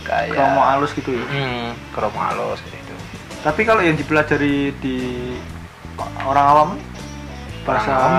[0.02, 2.94] Kayak kromo halus gitu ya Hmm, kromo halus gitu.
[3.42, 4.98] tapi kalau yang dipelajari di
[6.22, 6.70] orang awam
[7.62, 8.14] bahasa Orang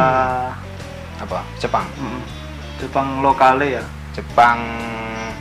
[1.16, 1.40] Apa?
[1.56, 1.86] Jepang.
[1.96, 2.20] Mm,
[2.76, 4.58] Jepang lokale ya Jepang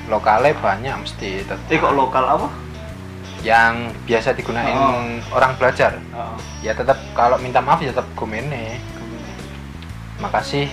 [0.05, 1.57] lokalnya banyak mesti tetap.
[1.67, 2.47] Eh kok lokal apa?
[3.41, 5.05] yang biasa digunain Oh.
[5.31, 6.35] orang belajar Heeh.
[6.61, 8.81] ya tetap kalau minta maaf ya tetap gomene
[10.25, 10.67] makasih.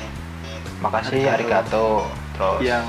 [0.82, 2.58] Makasih arigato, terus?
[2.64, 2.86] Yang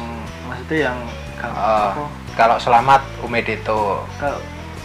[0.49, 0.97] maksudnya yang
[1.37, 4.39] kalau apa, kalau selamat umedeto kalau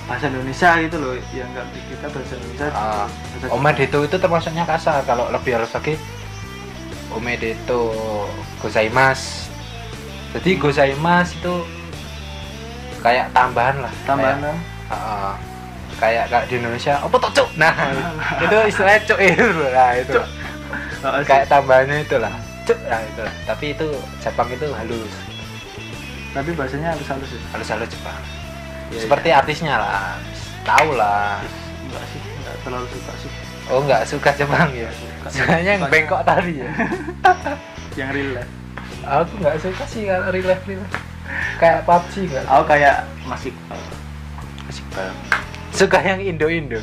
[0.08, 2.66] bahasa Indonesia gitu loh yang nggak kita bahasa Indonesia.
[2.72, 5.00] Ah, bahasa umedeto itu termasuknya kasar.
[5.08, 5.94] Kalau lebih halus lagi
[7.12, 7.92] umedeto
[8.60, 9.48] gozaimasu.
[10.36, 11.54] Jadi gozaimasu itu
[13.00, 14.58] kayak tambahan lah tambahan kayak,
[14.92, 15.32] ah,
[16.02, 17.48] kayak kayak di Indonesia apa tuh cuk?
[17.56, 17.72] Nah
[18.44, 19.46] itu istilahnya cuk itu.
[19.72, 20.12] Lah itu.
[20.12, 20.26] Cuk.
[20.68, 21.24] Sih.
[21.26, 22.34] kayak tambahannya itu lah
[22.68, 23.34] cuk lah itu lah.
[23.48, 23.86] tapi itu
[24.20, 25.14] Jepang itu halus.
[26.36, 27.40] Tapi bahasanya halus halus ya?
[27.56, 28.20] Halus-halus Jepang.
[28.92, 30.20] Iya, seperti artisnya lah.
[30.68, 31.40] Tahu lah
[31.88, 33.32] enggak sih enggak terlalu suka sih.
[33.72, 34.90] Oh nggak suka Jepang ya?
[35.32, 36.68] Soalnya yang bengkok tadi ya.
[37.98, 38.52] Yang real life.
[39.02, 41.08] Aku nggak suka sih kalau real life real life.
[41.60, 42.96] kayak PUBG nggak aku kayak
[43.28, 43.52] masih
[44.68, 45.16] asik banget
[45.72, 46.80] suka yang Indo Indo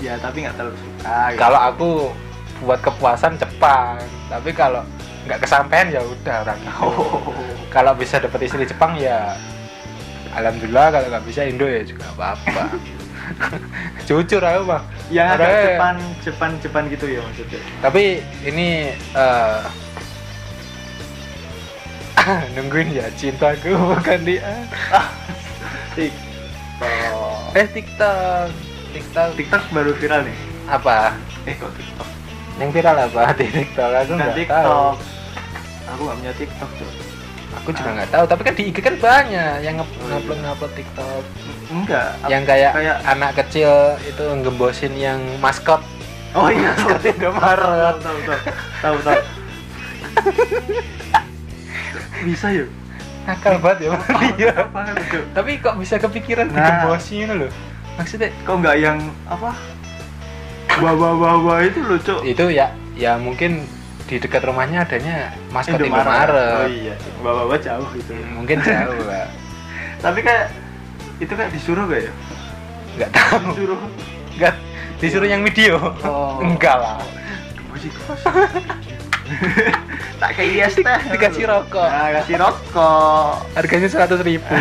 [0.00, 1.40] ya tapi nggak terlalu suka gitu.
[1.40, 1.90] kalau aku
[2.62, 4.00] buat kepuasan Jepang.
[4.30, 4.82] Tapi kalau
[5.26, 7.34] nggak kesampaian ya udah orang oh.
[7.74, 9.34] kalau bisa dapat istri Jepang ya
[10.38, 12.64] alhamdulillah kalau nggak bisa Indo ya juga nggak apa-apa.
[14.06, 14.84] Jujur aku bang.
[15.10, 17.60] Yang agak Ada- Jepang Jepang Jepang gitu ya maksudnya.
[17.82, 19.60] Tapi ini eh,
[22.54, 24.46] nungguin ya cintaku bukan dia.
[25.98, 27.50] TikTok.
[27.58, 28.48] Eh TikTok.
[28.94, 29.30] TikTok.
[29.34, 30.38] TikTok baru viral nih.
[30.70, 31.18] Apa?
[31.50, 32.15] Eh kok TikTok
[32.56, 33.22] yang viral apa?
[33.38, 34.96] Di TikTok aku nggak tahu.
[35.86, 36.90] Aku nggak punya TikTok tuh
[37.56, 41.22] aku juga nggak tahu tapi kan di IG kan banyak yang nge- ngupload ngupload TikTok.
[41.72, 45.80] Enggak yang kayak, kayak anak kecil itu ngembosin yang maskot.
[46.36, 46.70] Oh iya.
[46.76, 49.00] Maskot Indomaret tahu tahu tahu.
[49.02, 49.24] Tahu
[52.26, 52.64] bisa ya?
[53.26, 53.98] Nakal banget ya
[54.38, 54.54] iya.
[55.02, 56.86] itu tapi kok bisa kepikiran Nah.
[57.34, 57.50] loh?
[57.98, 59.50] Maksudnya kok nggak yang apa
[60.80, 63.64] bawa bawa itu loh cok itu ya ya mungkin
[64.06, 69.26] di dekat rumahnya adanya maskot oh Indomaret iya bawa bawa jauh gitu mungkin jauh lah
[70.00, 70.52] tapi kayak
[71.16, 72.12] itu kayak disuruh gak ya?
[72.96, 73.40] Nggak tahu.
[73.52, 73.80] Disuruh?
[74.36, 74.54] Nggak.
[75.00, 75.76] Disuruh yang video?
[76.04, 76.40] Oh.
[76.44, 77.00] enggak lah.
[77.72, 78.20] Musik kos.
[80.20, 81.00] tak kayak yes teh.
[81.12, 81.88] Dikasih rokok.
[81.88, 83.32] nah, kasih rokok.
[83.56, 84.44] Harganya seratus ribu.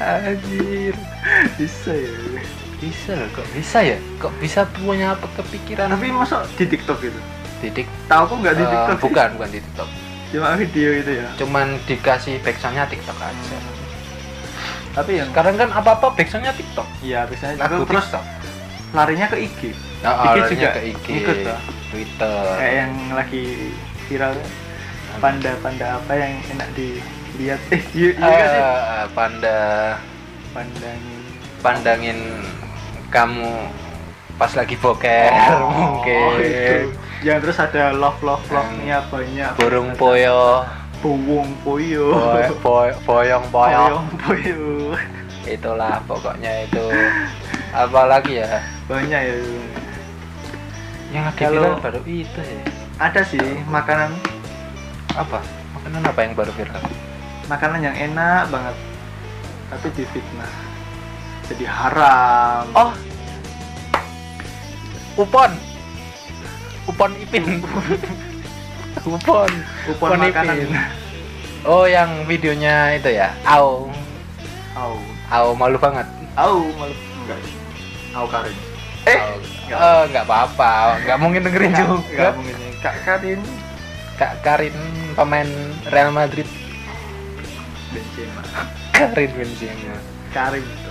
[0.00, 0.96] Anjir.
[1.60, 2.12] Bisa ya
[2.80, 3.98] bisa loh kok bisa ya?
[4.16, 5.86] Kok bisa punya apa kepikiran?
[5.86, 7.20] Tapi masa di TikTok gitu
[7.60, 9.04] titik tahu kok nggak di Eh, TikTok sih?
[9.04, 9.88] bukan bukan di TikTok.
[10.30, 11.28] Cuma video itu ya?
[11.36, 13.58] Cuman dikasih backsoundnya TikTok aja.
[14.90, 16.88] Tapi yang sekarang kan apa apa backsoundnya TikTok.
[17.00, 18.24] Iya biasanya lagu terus TikTok.
[18.90, 19.60] larinya ke IG
[20.02, 21.58] nah, IG juga ke IG ikut tuh.
[21.92, 22.42] Twitter.
[22.56, 23.44] Kayak yang lagi
[24.08, 24.34] viral
[25.20, 27.60] panda panda apa yang enak dilihat?
[27.70, 28.62] Eh iya nggak sih?
[28.64, 29.58] Eh, panda.
[30.50, 31.02] Pandangin.
[31.60, 32.18] Pandangin
[33.10, 33.50] kamu
[34.38, 36.40] pas lagi boker mungkin.
[36.40, 36.94] itu.
[37.20, 39.52] yang terus ada love love love nya banyak.
[39.60, 40.64] Burung poyo.
[41.00, 42.12] Bowong poyo.
[42.12, 44.04] Boy, boy, boyong boyong.
[44.20, 44.94] Poyo.
[45.44, 46.86] Itulah pokoknya itu.
[47.74, 48.64] Apalagi ya?
[48.88, 49.36] Banyak ya.
[51.10, 52.62] Yang lagi Kalau- viral baru itu ya
[53.00, 54.12] ada sih makanan.
[55.16, 55.40] Apa?
[55.76, 56.84] Makanan apa yang baru viral?
[57.48, 58.76] Makanan yang enak banget.
[59.72, 60.69] Tapi difitnah
[61.50, 62.92] jadi haram oh.
[65.18, 65.52] Upon.
[66.88, 67.60] Upon ipin.
[69.04, 69.20] Upon.
[69.20, 69.50] Upon
[69.90, 70.56] Upon makanan.
[70.64, 70.72] Ipin.
[71.68, 73.34] oh yang videonya itu ya.
[73.44, 73.92] Au.
[74.72, 74.96] Au.
[75.28, 76.08] Au malu banget.
[76.38, 76.94] Au malu.
[76.96, 77.40] Enggak.
[78.16, 78.56] Au karin.
[79.04, 79.36] Eh Au.
[80.08, 80.24] nggak.
[80.24, 80.72] Eh, apa-apa.
[81.04, 82.00] Nggak mungkin dengerin juga.
[82.16, 82.56] nggak mungkin.
[82.80, 83.40] Kak karin.
[84.20, 84.76] Kak Karin
[85.16, 85.48] pemain
[85.88, 86.44] Real Madrid.
[87.88, 88.44] Benzema.
[88.92, 89.96] Karin Benzema.
[90.28, 90.89] Karim itu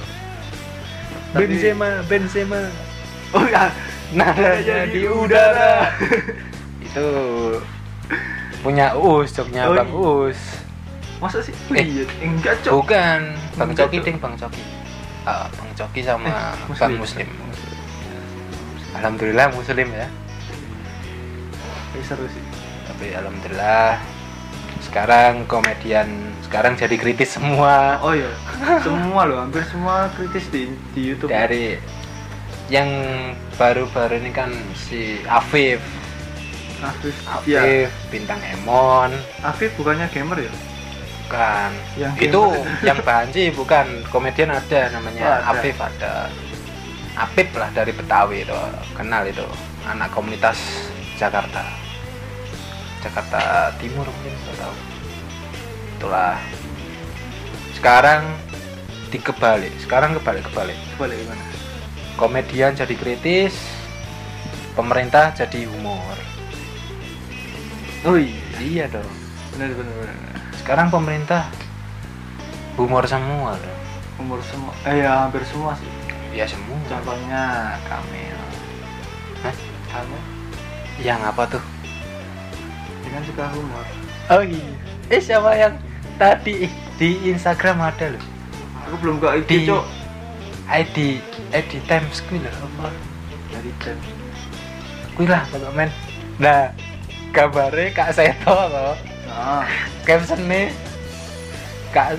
[1.29, 2.61] Tapi- Benzema Benzema.
[3.31, 3.69] Oh ya.
[4.09, 5.93] Nadanya di udara.
[6.85, 7.07] itu
[8.59, 9.95] punya Uus joknya Oh, Bang iya.
[9.95, 10.39] Uus
[11.19, 11.51] masa sih?
[11.69, 12.71] Eh, iya enggak cok.
[12.79, 13.19] bukan.
[13.53, 14.05] Bang Enggak, Coki Cok.
[14.07, 14.63] ding Bang Coki.
[15.23, 17.27] Ah, Bang Coki sama Eh, Bang Muslim.
[18.95, 20.07] Alhamdulillah Muslim ya.
[21.91, 22.43] Tapi seru sih.
[22.87, 23.99] Tapi Alhamdulillah
[24.81, 26.07] sekarang komedian
[26.49, 28.01] sekarang jadi kritis semua.
[28.01, 28.33] Oh iya.
[28.81, 30.65] Semua loh hampir semua kritis di
[30.97, 31.29] di YouTube.
[31.29, 31.77] Dari
[32.73, 32.89] yang
[33.53, 35.77] baru-baru ini kan si Afif.
[36.81, 37.13] Afif
[37.45, 39.13] ya Afif bintang Emon.
[39.45, 40.53] Afif bukannya gamer ya?
[41.29, 41.71] Bukan.
[42.01, 42.81] Yang itu gamer.
[42.89, 43.85] yang Banji bukan.
[44.09, 45.49] Komedian ada namanya Oh, ada.
[45.53, 46.13] Afif ada.
[47.13, 48.57] Apip lah dari Betawi itu
[48.97, 49.45] kenal itu.
[49.85, 50.57] Anak komunitas
[51.13, 51.61] Jakarta.
[53.05, 54.88] Jakarta Timur mungkin nggak tahu
[55.99, 56.39] itulah.
[57.75, 58.23] Sekarang
[59.11, 59.75] dikebalik.
[59.83, 60.79] Sekarang kebalik kebalik.
[60.95, 61.43] Boleh gimana?
[62.15, 63.55] Komedian jadi kritis
[64.79, 66.15] pemerintah jadi humor.
[68.07, 68.39] Oh iya.
[68.59, 69.19] Iya dong
[69.55, 70.15] benar benar benar.
[70.59, 71.47] Sekarang pemerintah
[72.75, 73.79] humor semua dong
[74.19, 74.75] umur semua.
[74.83, 75.87] Eh ya hampir semua sih.
[76.35, 76.75] Ya semua.
[76.91, 78.35] Contohnya Kamil
[79.43, 79.55] Hah?
[79.91, 80.23] Kamil
[80.99, 81.63] yang apa tuh?
[83.03, 83.85] Dengan suka humor.
[84.27, 84.71] Oh iya.
[85.07, 85.75] Eh siapa yang
[86.19, 86.67] tadi
[86.99, 88.23] di Instagram ada loh.
[88.85, 89.15] Aku belum
[89.47, 89.85] di itu cok
[90.67, 90.97] ID
[91.49, 92.51] ID Times kuwi lho.
[92.51, 92.91] Apa?
[93.49, 93.97] Dari chat
[95.15, 95.89] kuwi lah pokoknya men.
[96.37, 96.75] Nah
[97.31, 98.93] gambarnya Kak Seto loh
[99.29, 99.63] ah.
[100.03, 100.73] Captionnya
[101.89, 102.17] Kak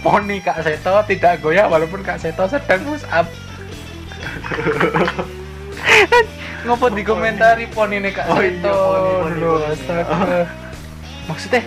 [0.00, 3.28] poni Kak Seto tidak goyah walaupun Kak Seto sedang push up
[6.64, 8.74] ngopo dikomentari poni nih Kak Oh iya, Seto.
[8.74, 9.72] poni, poni, Loh, poni.
[9.72, 10.40] astaga.
[11.24, 11.62] maksudnya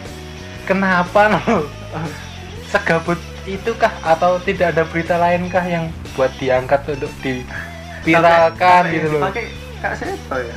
[0.71, 1.19] kenapa?
[1.27, 1.67] Loh
[2.71, 8.95] segabut itu kah atau tidak ada berita lain kah yang buat diangkat untuk diviralkan Sampai-
[8.95, 9.21] gitu loh?
[9.27, 9.45] pakai
[9.83, 10.55] kak Seto ya?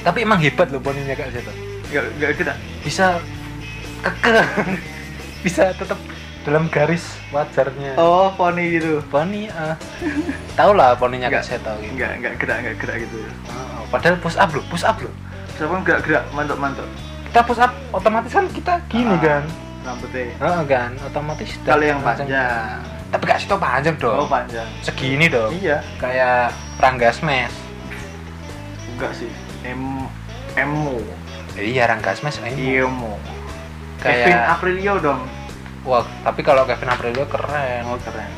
[0.00, 1.52] Tapi emang hebat loh poninya Kak Seto.
[1.92, 3.06] Nggak nggak kita bisa
[4.02, 4.46] kekeh.
[5.44, 6.00] Bisa tetap
[6.42, 8.00] dalam garis wajarnya.
[8.00, 9.04] Oh poni gitu.
[9.12, 9.76] Poni ah.
[10.56, 11.44] Tau lah poninya Kak.
[11.44, 12.00] Seto gitu.
[12.00, 13.30] Nggak nggak gerak nggak gerak gitu ya.
[13.52, 15.12] Oh, padahal push up loh push up loh.
[15.60, 16.88] Siapa nggak gerak mantap mantap
[17.30, 19.22] kita push up otomatis kan kita gini Ah.
[19.22, 19.44] kan?
[19.80, 20.34] rambutnya.
[20.34, 20.90] Heeh kan?
[21.00, 22.26] Otomatis kalau yang panjang.
[22.26, 22.78] panjang.
[23.08, 24.66] Tapi Kak Seto panjang dong oh panjang.
[24.82, 25.78] Segini dong iya.
[25.96, 27.54] Kayak Rangga Smash.
[28.90, 29.30] Enggak sih.
[29.62, 30.04] Em
[30.54, 30.98] emo
[31.54, 33.14] iya Rangga Smash emo
[34.02, 35.22] Kevin kayak Aprilio dong.
[35.86, 37.86] Wah tapi kalau Kevin Aprilio keren.
[37.86, 38.30] Oh keren.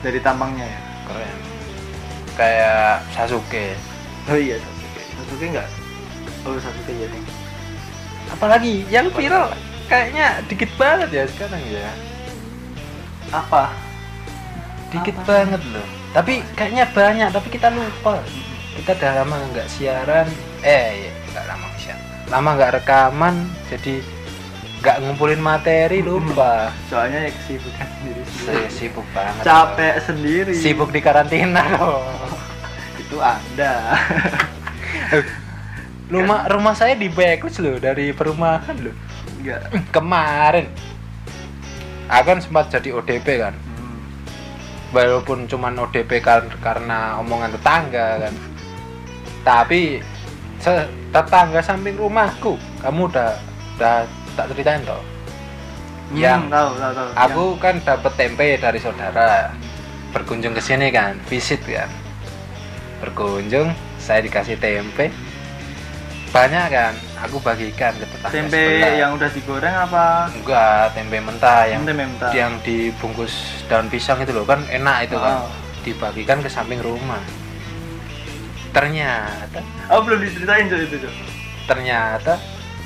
[0.00, 0.80] Dari tampangnya ya?
[1.04, 1.36] Keren.
[2.34, 3.76] Kayak Sasuke.
[4.26, 5.02] Oh iya Sasuke.
[5.12, 5.44] Sasuke.
[5.44, 5.68] Enggak?
[6.42, 7.08] Oh Sasuke ya
[8.32, 9.52] apalagi yang viral
[9.88, 11.88] kayaknya dikit banget ya sekarang ya.
[13.32, 13.72] Apa?
[14.92, 15.26] Dikit Apa?
[15.26, 15.86] banget loh.
[16.12, 18.20] Tapi kayaknya banyak tapi kita lupa.
[18.76, 20.28] Kita udah lama nggak siaran.
[20.64, 22.04] Eh iya, nggak lama siaran.
[22.28, 23.34] Lama nggak rekaman
[23.68, 24.00] jadi
[24.80, 26.72] nggak ngumpulin materi lupa.
[26.88, 29.42] Soalnya ya kesibukan sendiri saya sibuk banget.
[29.44, 30.52] Capek sendiri.
[30.54, 30.62] Loh.
[30.62, 31.64] sibuk di karantina.
[31.76, 32.04] Loh
[33.08, 33.96] itu anda
[36.08, 38.96] rumah rumah saya di backlist loh dari perumahan loh.
[39.36, 39.60] Enggak.
[39.88, 40.66] Kemarin.
[42.08, 43.52] Aku kan sempat jadi ODP kan.
[43.52, 44.00] Hmm.
[44.88, 48.34] walaupun cuman ODP kar- karena omongan tetangga kan.
[49.40, 50.00] Tapi
[51.08, 53.36] tetangga samping rumahku kamu udah
[53.76, 53.96] udah
[54.34, 55.00] tak ceritain toh?
[56.10, 57.08] Yang- Hmm, tahu tahu tahu.
[57.14, 59.52] aku kan dapet tempe dari saudara.
[60.08, 61.92] Berkunjung ke sini kan visit kan.
[62.98, 65.12] Berkunjung saya dikasih tempe
[66.28, 68.92] banyak kan aku bagikan ke tetangga tempe sebelah.
[68.94, 70.06] yang udah digoreng apa?
[70.30, 72.30] Enggak tempe mentah yang tempe mentah.
[72.30, 73.32] yang dibungkus
[73.64, 75.42] daun pisang itu loh kan enak itu kan.
[75.42, 75.50] Oh.
[75.78, 77.22] dibagikan ke samping rumah.
[78.68, 81.14] Ternyata oh belum diceritain itu Cok.
[81.64, 82.36] ternyata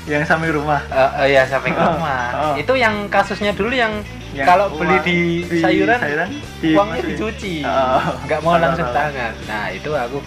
[0.03, 0.83] yang samping rumah.
[0.87, 2.27] Eh, eh, ya samping Oh, rumah.
[2.33, 2.53] oh.
[2.55, 4.03] itu yang kasusnya dulu yang,
[4.35, 6.29] Yang kalau beli di, di sayuran, sayuran,
[6.59, 7.63] uangnya dicuci.
[7.63, 9.31] Oh, nggak mau langsung tangan.
[9.47, 10.19] Nah itu aku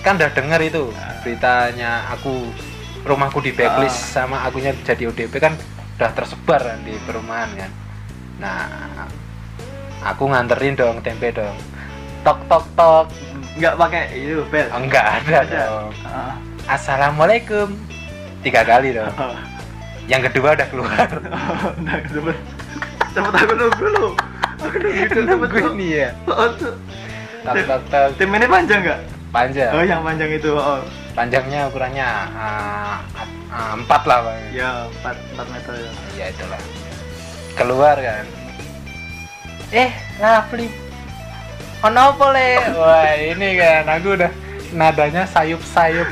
[0.00, 1.12] kan udah denger itu Ah.
[1.20, 2.48] beritanya aku
[3.02, 4.24] rumahku di backlist Ah.
[4.24, 5.54] sama akunya jadi ODP kan
[5.96, 7.70] udah tersebar kan di perumahan kan.
[8.40, 8.64] Nah
[10.02, 11.52] aku nganterin dong tempe dong.
[12.20, 13.06] Tok tok tok.
[13.52, 14.66] Nggak pakai itu bel?
[14.70, 15.60] Enggak ada Ada.
[15.66, 15.90] dong.
[16.02, 16.34] Ah.
[16.66, 17.68] assalamualaikum.
[18.40, 19.12] Tiga kali dong.
[19.14, 19.36] Oh.
[20.08, 21.06] yang kedua udah keluar.
[21.84, 22.36] Nah cepet
[23.10, 24.08] cepet aku nunggu lu.
[24.58, 26.48] Aku nunggu itu cepet nunggu ini ya oh,
[27.44, 28.08] tok tok tok.
[28.16, 29.70] Tim ini panjang nggak panjang.
[29.74, 30.82] Oh yang panjang itu oh
[31.14, 32.98] panjangnya ukurannya ah,
[33.50, 34.38] ah, empat lah Bang.
[34.54, 35.90] ya 4, 4 meter ya.
[36.18, 36.60] Ya itulah.
[37.54, 38.24] Keluar kan?
[39.70, 40.68] Eh Rafli.
[41.80, 42.50] Ono apa le?
[42.76, 44.32] Wah ini kan aku udah
[44.74, 46.06] nadanya sayup sayup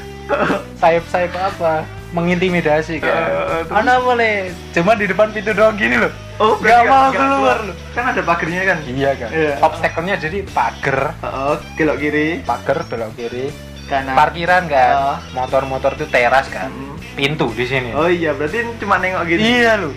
[0.80, 3.84] sayup sayup apa mengintimidasi kan eh, terus?
[3.84, 4.32] apa le
[4.72, 6.12] cuma di depan pintu doang gini loh.
[6.38, 7.58] Oh berarti mau keluar.
[7.66, 7.74] lu.
[7.92, 8.78] kan ada pagernya kan?
[8.86, 9.30] Iya kan.
[9.34, 9.54] Iya.
[9.58, 11.18] obstacle-nya jadi pagar.
[11.20, 12.40] Oh belok kiri.
[12.46, 13.50] Pagar belok kiri.
[13.90, 14.14] Kanan.
[14.14, 14.92] Parkiran kan.
[14.94, 15.18] Oh.
[15.34, 16.70] motor-motor itu teras kan.
[16.70, 16.96] Mm.
[17.18, 17.90] pintu di sini.
[17.92, 19.42] Oh iya berarti cuma nengok gini.
[19.42, 19.90] Iya lu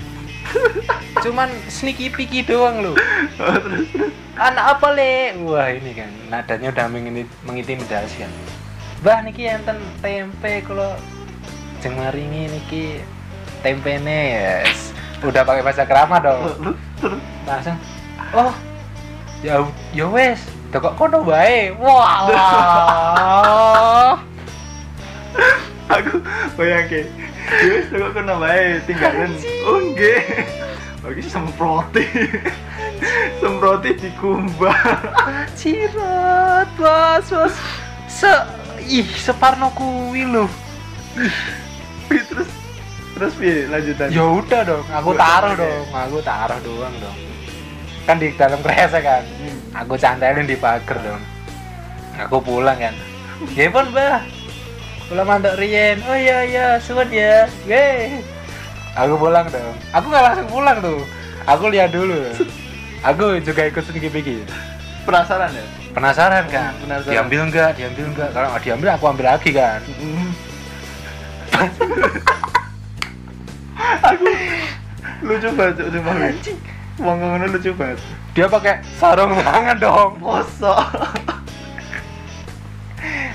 [1.23, 2.91] cuman sneaky picky doang lu
[3.39, 3.55] Oh,
[4.35, 5.37] anak apa le?
[5.45, 6.09] Wah ini kan.
[6.33, 6.85] Nadanya udah
[7.45, 8.31] mengintimidasi kan.
[9.05, 10.97] Bah niki enten tempe kalau
[11.81, 12.85] jemaringi niki
[13.65, 14.93] tempe yes.
[15.21, 16.77] Udah pakai bahasa kerama dong.
[17.45, 17.77] Langsung
[18.31, 18.53] oh
[19.41, 20.39] ya ya wes
[20.71, 22.29] kok kono bae wah
[25.91, 26.23] aku
[26.55, 27.09] bayangke
[27.65, 29.33] wis kok kena bae tinggalan
[29.67, 30.23] oh nggih.
[31.01, 32.05] Lagi semproti.
[33.41, 34.77] Semproti dikumbah.
[35.57, 37.55] Cirat, bos, bos.
[38.05, 38.29] Se
[38.85, 40.45] ih, separno kuwi lho.
[42.19, 42.49] Terus
[43.15, 47.17] terus piye lanjutan Ya udah dong, aku taruh dong, aku taruh doang dong.
[48.09, 49.23] Kan di dalam kresek kan.
[49.23, 49.57] Hmm.
[49.85, 51.21] Aku cantelin di pagar dong.
[52.27, 52.95] Aku pulang kan.
[53.53, 54.25] Ya pun, Mbah.
[55.05, 56.01] Pulang mantuk Rien.
[56.09, 57.45] Oh iya iya, suwun ya.
[57.69, 58.21] Weh.
[58.97, 59.75] Aku pulang dong.
[59.93, 61.01] Aku nggak langsung pulang tuh.
[61.45, 62.31] Aku lihat dulu.
[63.01, 64.45] Aku juga ikut sedikit pikir.
[65.01, 65.65] penasaran ya
[65.97, 66.77] Penasaran kan?
[66.77, 67.09] Penasaran.
[67.09, 67.69] Diambil enggak?
[67.73, 68.29] Diambil enggak?
[68.31, 69.79] Kalau nggak diambil aku ambil lagi kan.
[74.01, 74.25] Aku
[75.21, 76.57] lucu banget sumpah Anjing.
[76.97, 77.99] wong ngono lucu banget.
[78.31, 80.11] Dia pakai sarung tangan dong.
[80.17, 80.79] mosok.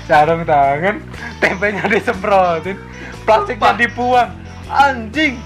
[0.07, 1.03] Sarung tangan
[1.37, 2.77] tempenya disemprotin
[3.23, 4.31] plastiknya dibuang.
[4.67, 5.39] Anjing.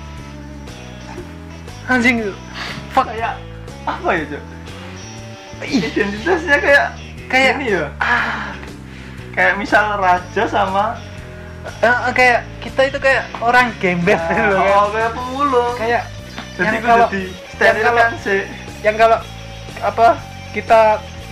[1.86, 2.32] Anjing
[2.90, 3.06] fuck.
[3.10, 3.38] Kayak
[3.82, 4.44] apa ya cok
[5.62, 6.88] identitasnya kayak
[7.26, 7.86] Kayak- ini ya.
[7.98, 8.54] Ah.
[9.32, 10.98] Kayak misal raja sama
[11.63, 16.04] eh, kayak kita itu kayak orang gembel gitu loh oh, kayak pemulung kayak
[16.56, 17.26] jadi yang kalau jadi
[17.62, 18.39] yang kalau kan sih
[18.82, 19.17] yang kalau
[19.80, 20.08] apa
[20.52, 20.82] kita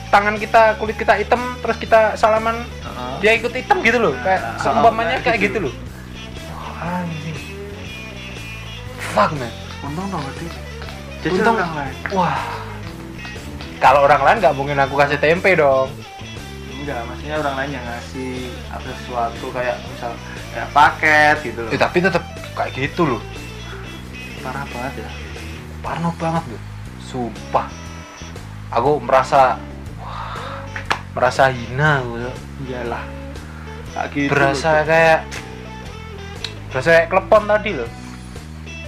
[0.10, 2.66] tangan kita kulit kita hitam terus kita salaman
[3.20, 5.52] dia ikut hitam gitu loh kayak Ah, seumpamanya kayak kayak gitu.
[5.52, 5.74] gitu loh.
[6.50, 7.38] Wah, anjing.
[9.12, 9.52] Fuck man.
[9.82, 10.46] Untung dong berarti.
[11.20, 11.96] Jadi Untung- orang lain.
[12.12, 12.40] Wah.
[13.78, 15.92] Kalau orang lain nggak mungkin aku kasih tempe dong.
[16.90, 18.34] Enggak maksudnya orang lain yang ngasih
[18.74, 20.12] apa sesuatu kayak misal
[20.50, 22.24] kayak paket gitu loh Eh, tapi tetap
[22.58, 23.22] kayak gitu loh.
[24.42, 25.10] parah banget ya
[25.80, 26.62] Parno banget loh.
[27.00, 27.70] Sumpah.
[28.70, 29.56] Aku merasa
[29.96, 30.34] wah,
[31.14, 32.34] merasa hina loh.
[32.66, 33.06] iyalah
[33.94, 35.20] kayak gitu Berasa loh, kayak
[36.70, 37.90] berasa kayak klepon tadi loh.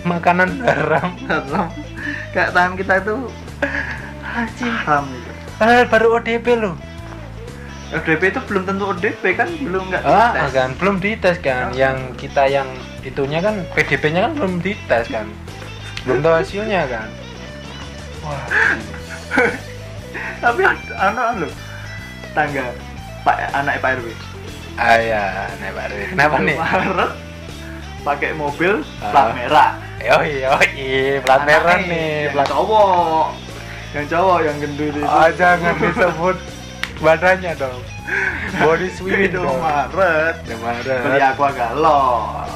[0.02, 1.10] Makanan haram.
[1.30, 1.70] Haram
[2.34, 3.16] kayak tangan kita itu
[4.66, 6.74] haram gitu Padahal baru ODP loh.
[7.92, 10.52] ODP itu belum tentu ODP kan belum nggak Ah, dites.
[10.54, 11.66] kan belum dites kan.
[11.68, 11.76] Oh.
[11.76, 12.68] Yang kita yang
[13.02, 15.28] itunya kan PDP-nya kan belum dites kan.
[16.02, 17.08] Belum tahu hasilnya kan.
[18.22, 18.44] Wah.
[20.44, 21.48] tapi anak lo
[22.32, 22.66] tangga
[23.22, 24.08] pak anak pak rw
[24.72, 25.24] Ah ya,
[25.60, 26.06] nih Pak Rwi.
[26.16, 26.56] Kenapa nih?
[26.56, 27.12] Maret
[28.02, 29.12] pakai mobil Ah.
[29.12, 30.52] plat merah Yo yo
[31.22, 33.36] plat merah nih, plat cowok
[33.92, 36.38] yang cowok yang gendut itu Oh, jangan disebut
[37.02, 37.82] badannya dong.
[38.58, 39.50] Body swimming dong.
[39.50, 41.22] Indomaret beli Kemarin.
[41.24, 42.48] aqua galon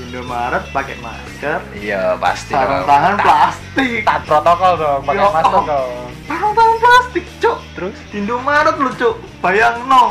[0.00, 2.52] Indomaret pakai masker Iya pasti.
[2.52, 2.88] sarung dong.
[2.88, 5.64] tangan plastik Taat protokol dong, pakai Yo, masker oh.
[5.66, 5.92] dong.
[6.24, 7.96] sarung tangan plastik cok Terus?
[8.06, 10.04] di Indomaret lu cok bayang no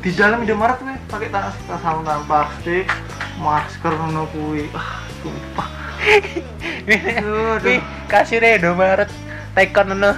[0.00, 2.84] di dalam Indomaret weh pakai tas tas sarung tangan plastik
[3.36, 5.68] masker no kuwi ah sumpah
[7.60, 9.10] Nih, kasih Indomaret
[9.52, 10.12] Tekon no.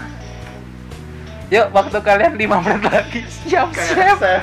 [1.53, 3.21] Yuk, waktu kalian 5 menit lagi.
[3.45, 4.19] Siap, kayak siap.
[4.19, 4.41] chef.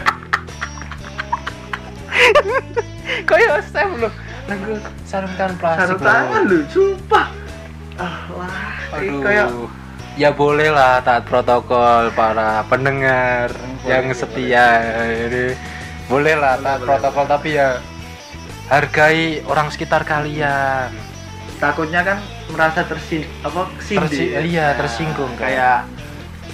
[3.25, 4.09] Kayak chef lu.
[4.45, 5.81] Lagu sarung tangan plastik.
[5.83, 7.27] sarung tangan lu sumpah
[7.99, 9.21] alah Aduh.
[9.21, 9.47] kayak
[10.15, 14.65] ya boleh lah taat protokol para pendengar Boleh, yang boleh, setia
[15.05, 15.53] ini
[16.07, 16.87] boleh lah Boleh, taat boleh.
[16.87, 17.77] protokol tapi ya
[18.67, 20.89] hargai orang sekitar kalian
[21.57, 22.17] takutnya kan
[22.49, 24.39] merasa tersin apa Tersi- ya.
[24.41, 25.49] iya, Nah, tersinggung kan.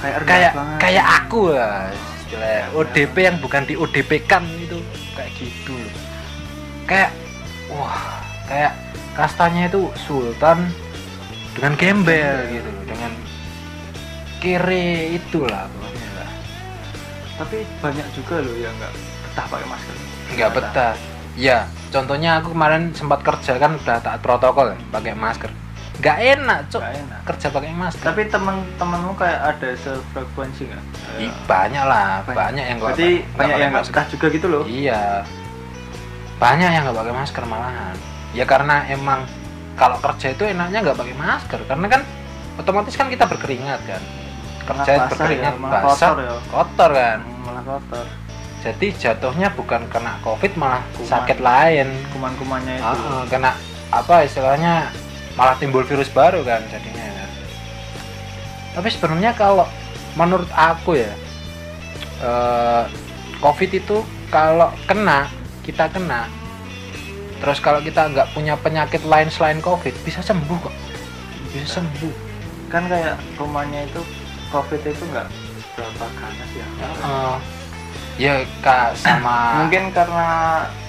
[0.01, 0.79] Kayak kayak banget.
[0.81, 1.89] kayak aku lah
[2.25, 4.77] istilahnya ODP yang bukan di ODP kan itu
[5.13, 5.77] kayak gitu.
[6.89, 7.11] Kayak
[7.69, 8.73] wah kayak
[9.13, 10.69] kastanya itu sultan
[11.55, 13.11] dengan gembel gitu dengan
[14.43, 16.31] kiri itulah pokoknya lah.
[17.39, 19.95] Tapi banyak juga loh yang nggak betah pakai masker.
[20.35, 20.95] Nggak betah.
[21.35, 25.51] ya contohnya aku kemarin sempat kerja kan udah taat protokol ya, pakai masker
[25.97, 27.19] nggak enak cok enak.
[27.25, 30.83] kerja pakai masker tapi teman-temanmu kayak ada sefrekuensi nggak
[31.17, 32.35] Ih, banyak lah Banyak.
[32.35, 35.03] banyak, yang nggak berarti banyak yang nggak betah juga gitu loh Iya.
[36.35, 37.95] Banyak yang nggak pakai masker malahan.
[38.31, 39.23] Ya karena emang
[39.73, 42.01] kalau kerja itu enaknya nggak pakai masker karena kan
[42.55, 44.01] otomatis kan kita berkeringat kan.
[44.65, 46.33] Kerja basah berkeringat ya, basah, kotor ya.
[46.45, 47.19] kotor kan.
[47.21, 48.05] Hmm, malah kotor
[48.59, 51.07] Jadi jatuhnya bukan kena covid malah Kuman.
[51.07, 51.87] sakit lain.
[52.11, 53.51] kuman-kumannya itu Ah, kena
[53.87, 54.89] apa istilahnya
[55.35, 57.05] malah timbul virus baru kan jadinya.
[57.11, 57.29] kan.
[58.75, 59.67] Tapi sebenarnya kalau
[60.15, 61.11] menurut aku ya
[62.23, 62.83] eh,
[63.43, 65.27] covid itu kalau kena
[65.67, 66.31] kita kena
[67.43, 70.75] terus kalau kita nggak punya penyakit lain selain covid bisa sembuh kok.
[71.51, 72.15] Bisa sembuh.
[72.71, 74.01] Kan kayak kumannya itu
[74.49, 75.27] covid itu nggak
[75.75, 76.67] seberapa ganas ya.
[76.79, 77.37] Eh,
[78.15, 78.33] ya
[78.63, 80.27] kak sama mungkin karena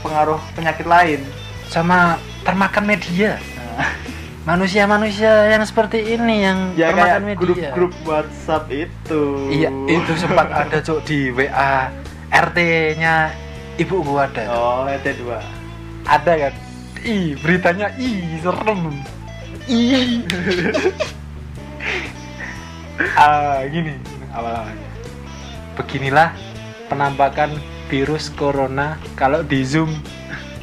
[0.06, 1.20] pengaruh penyakit lain.
[1.66, 2.14] Sama
[2.46, 3.42] termakan media.
[3.58, 3.90] Nah,
[4.46, 7.42] manusia-manusia yang seperti ini yang ya termakan kayak media.
[7.42, 9.22] grup-grup WhatsApp itu.
[9.50, 11.90] Iya itu sempat ada cok di WA
[12.30, 13.34] RT-nya
[13.76, 16.54] ibu gua ada oh RT 2 ada kan?
[17.02, 19.02] Ih beritanya ih serem.
[19.66, 20.22] Ih
[23.18, 23.98] ah gini
[24.30, 24.90] awal-awalnya.
[25.74, 26.30] Beginilah
[26.86, 27.58] penampakan
[27.90, 29.90] virus corona kalau di zoom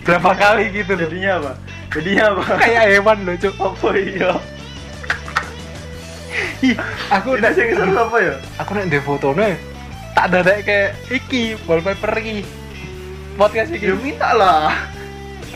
[0.03, 1.07] berapa kali gitu loh.
[1.07, 1.51] Jadinya apa?
[1.91, 2.43] Jadinya apa?
[2.63, 3.55] Kayak hewan loh cuk.
[3.57, 4.31] Apa iya?
[7.19, 8.35] Aku udah sih ngeser apa ya?
[8.63, 9.59] Aku nek ndek fotone
[10.13, 12.45] tak ada kayak iki wallpaper iki.
[13.35, 13.89] Podcast iki.
[13.89, 14.71] Ya minta lah.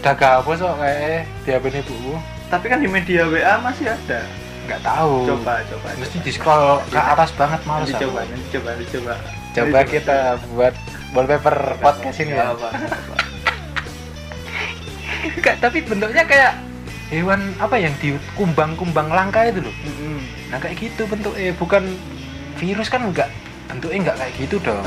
[0.01, 2.15] Udah gabus kok kayak di HP ini buku
[2.47, 4.23] tapi kan di media WA masih ada.
[4.67, 5.35] Nggak tahu.
[5.35, 9.13] Coba coba mesti di scroll ke atas banget males coba coba coba.
[9.55, 10.17] Coba kita
[10.53, 10.73] buat
[11.15, 12.55] wallpaper podcast ini ya
[15.33, 16.53] Enggak, tapi bentuknya kayak
[17.07, 19.75] hewan apa yang di kumbang-kumbang langka itu loh.
[20.51, 21.51] Nah kayak gitu bentuknya.
[21.55, 21.83] Bukan
[22.59, 23.31] virus kan enggak.
[23.67, 24.83] Bentuknya enggak kayak gitu dong.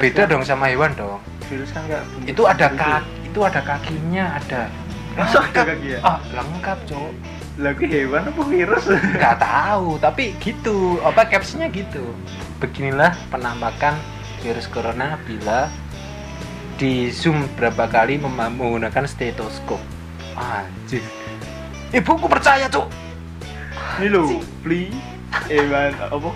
[0.00, 1.20] Beda dong sama hewan dong.
[1.48, 4.62] Virus kan enggak itu ada kaki itu ada kakinya ada.
[5.14, 5.98] Masa ada kaki ya?
[6.02, 7.12] ah lengkap cowok
[7.54, 8.84] lagi hewan apa virus?
[8.90, 10.98] Nggak tahu tapi gitu.
[11.04, 12.02] Apa captionnya gitu.
[12.58, 13.94] Beginilah penampakan
[14.42, 15.70] virus corona bila
[16.76, 19.80] di zoom berapa kali menggunakan stetoskop?
[20.34, 21.02] Anjir.
[21.94, 22.90] Ibuku percaya cuk.
[24.02, 24.90] Ini lo pli.
[25.50, 26.30] Hewan apa?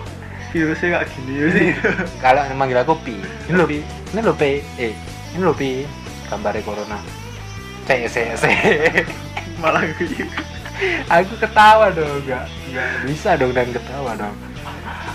[0.49, 1.69] Virusnya kayak gini sih
[2.19, 3.15] kalau manggil aku pi.
[3.51, 3.79] Ini lo pi.
[4.15, 4.63] Ini lo pi.
[4.79, 4.95] Eh
[5.35, 5.83] ini lo pi.
[6.31, 6.99] Gambarnya corona.
[7.89, 8.43] C c c
[9.59, 10.23] malah gitu
[11.11, 14.31] aku ketawa dong nggak nggak bisa dong dan ketawa dong.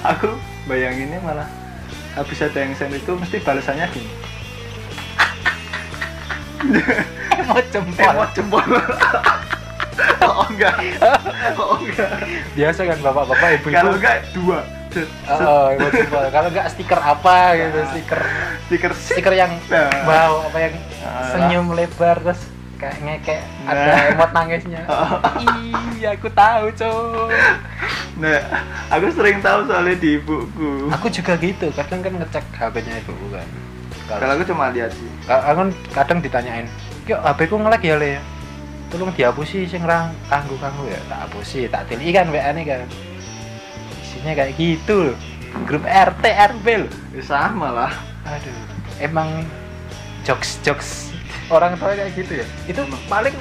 [0.04, 0.36] Aku
[0.68, 1.48] bayanginnya malah
[2.12, 4.10] habis ada yang send itu mesti balasannya gini
[7.48, 8.64] mau jempol emot jempol
[10.26, 10.74] oh enggak
[11.54, 12.10] oh enggak
[12.52, 14.60] biasa kan bapak-bapak ibu-ibu kalau enggak dua
[14.90, 15.10] set.
[15.26, 16.22] Oh, emot jempol.
[16.30, 17.86] Kalau nggak stiker apa gitu, Ah.
[17.90, 18.20] stiker
[18.64, 19.90] stiker stiker yang Nah.
[20.06, 20.74] wow apa yang
[21.34, 22.46] senyum lebar terus
[22.76, 24.12] kayak ngekek ada Nah.
[24.14, 24.82] emot nangisnya.
[25.94, 27.26] Iya, aku tahu, Cok.
[28.14, 28.38] nah
[28.86, 33.48] aku sering tahu soalnya di ibuku Aku juga gitu, kadang kan ngecek HP-nya ibuku kan.
[34.08, 36.66] Kalau aku cuma lihat sih aku kan kadang ditanyain,
[37.08, 38.20] "Yo, HP ku ngelag ya, Le?"
[38.92, 42.86] Tolong dihapusi sing rang kanggo kanggo ya, tak hapusi, tak tiliki kan WA-ne kan.
[44.04, 45.16] Isinya kayak gitu loh.
[45.66, 46.92] Grup RT RW loh.
[47.14, 47.92] ya sama lah
[48.26, 48.54] Aduh,
[48.98, 49.46] emang
[50.22, 51.10] jokes jokes
[51.50, 52.46] orang tua kayak gitu ya.
[52.70, 53.34] Itu paling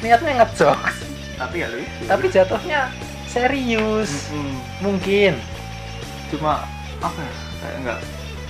[0.00, 0.96] niatnya ngejokes,
[1.36, 2.80] tapi ya lucu tapi jatuhnya
[3.28, 4.30] serius.
[4.30, 4.56] Mm-mm.
[4.80, 5.34] Mungkin.
[6.32, 6.66] cuma
[6.98, 7.98] apa ya kayak enggak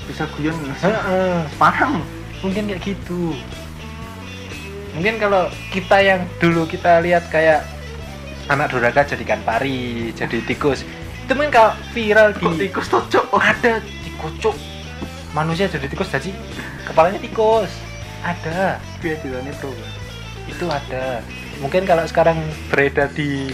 [0.05, 2.05] bisa guyon Heeh, parang
[2.45, 3.33] mungkin kayak gitu.
[4.95, 7.67] Mungkin kalau kita yang dulu kita lihat kayak
[8.47, 10.87] anak durhaka jadikan pari, jadi tikus.
[11.25, 14.57] Itu mungkin kalau viral kok di tikus tocok oh, ada tikus.
[15.35, 16.31] Manusia jadi tikus jadi
[16.87, 17.73] kepalanya tikus.
[18.25, 18.81] Ada.
[19.05, 19.69] biar dilani bro
[20.49, 21.21] itu ada
[21.61, 23.53] mungkin kalau sekarang beredar di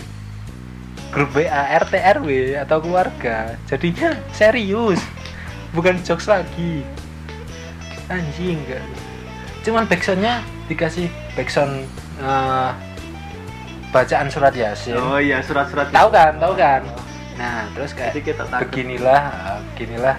[1.10, 4.98] grup WA RT RW atau keluarga jadinya serius
[5.74, 6.82] bukan jokes lagi.
[8.10, 8.82] Anjing enggak.
[9.62, 11.06] Cuman backsoundnya dikasih
[11.38, 11.86] backsound
[12.22, 12.70] eh,
[13.94, 14.98] bacaan surat yasin.
[14.98, 16.82] Oh iya surat-surat tahu kan tahu kan?
[17.38, 19.22] Nah terus kayak jadi kita takut beginilah
[19.74, 20.16] beginilah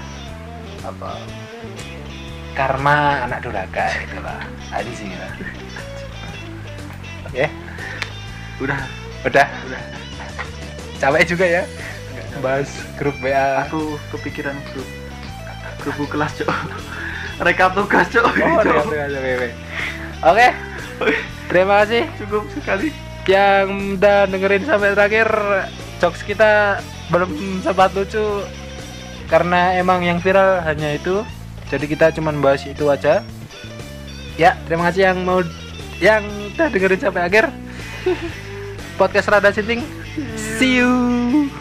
[0.82, 1.12] apa
[2.52, 4.42] karma anak durhaka itulah
[4.72, 5.34] anjing lah
[7.32, 7.48] ya.
[8.60, 8.80] Udah.
[9.26, 9.48] Udah.
[9.68, 9.82] Udah.
[11.02, 11.64] Capek juga ya
[12.40, 14.88] bahas grup WA aku kepikiran grup
[15.82, 16.50] grup kelas cok
[17.42, 18.86] rekap tugas cok oh Cok.
[18.94, 19.52] udah.
[20.30, 20.48] oke
[21.52, 22.04] terima kasih.
[22.22, 22.88] Cukup sekali.
[23.28, 23.68] Yang
[24.00, 25.28] udah dengerin sampai terakhir
[26.02, 28.46] jokes kita belum sempat lucu.
[29.28, 31.24] Karena emang yang viral hanya itu.
[31.72, 33.24] Jadi kita cuma bahas itu aja.
[34.36, 35.40] Ya terima kasih yang mau
[36.02, 36.24] yang
[36.56, 37.46] udah dengerin sampai akhir.
[39.00, 39.84] Podcast Rada Sinting.
[40.60, 41.61] See you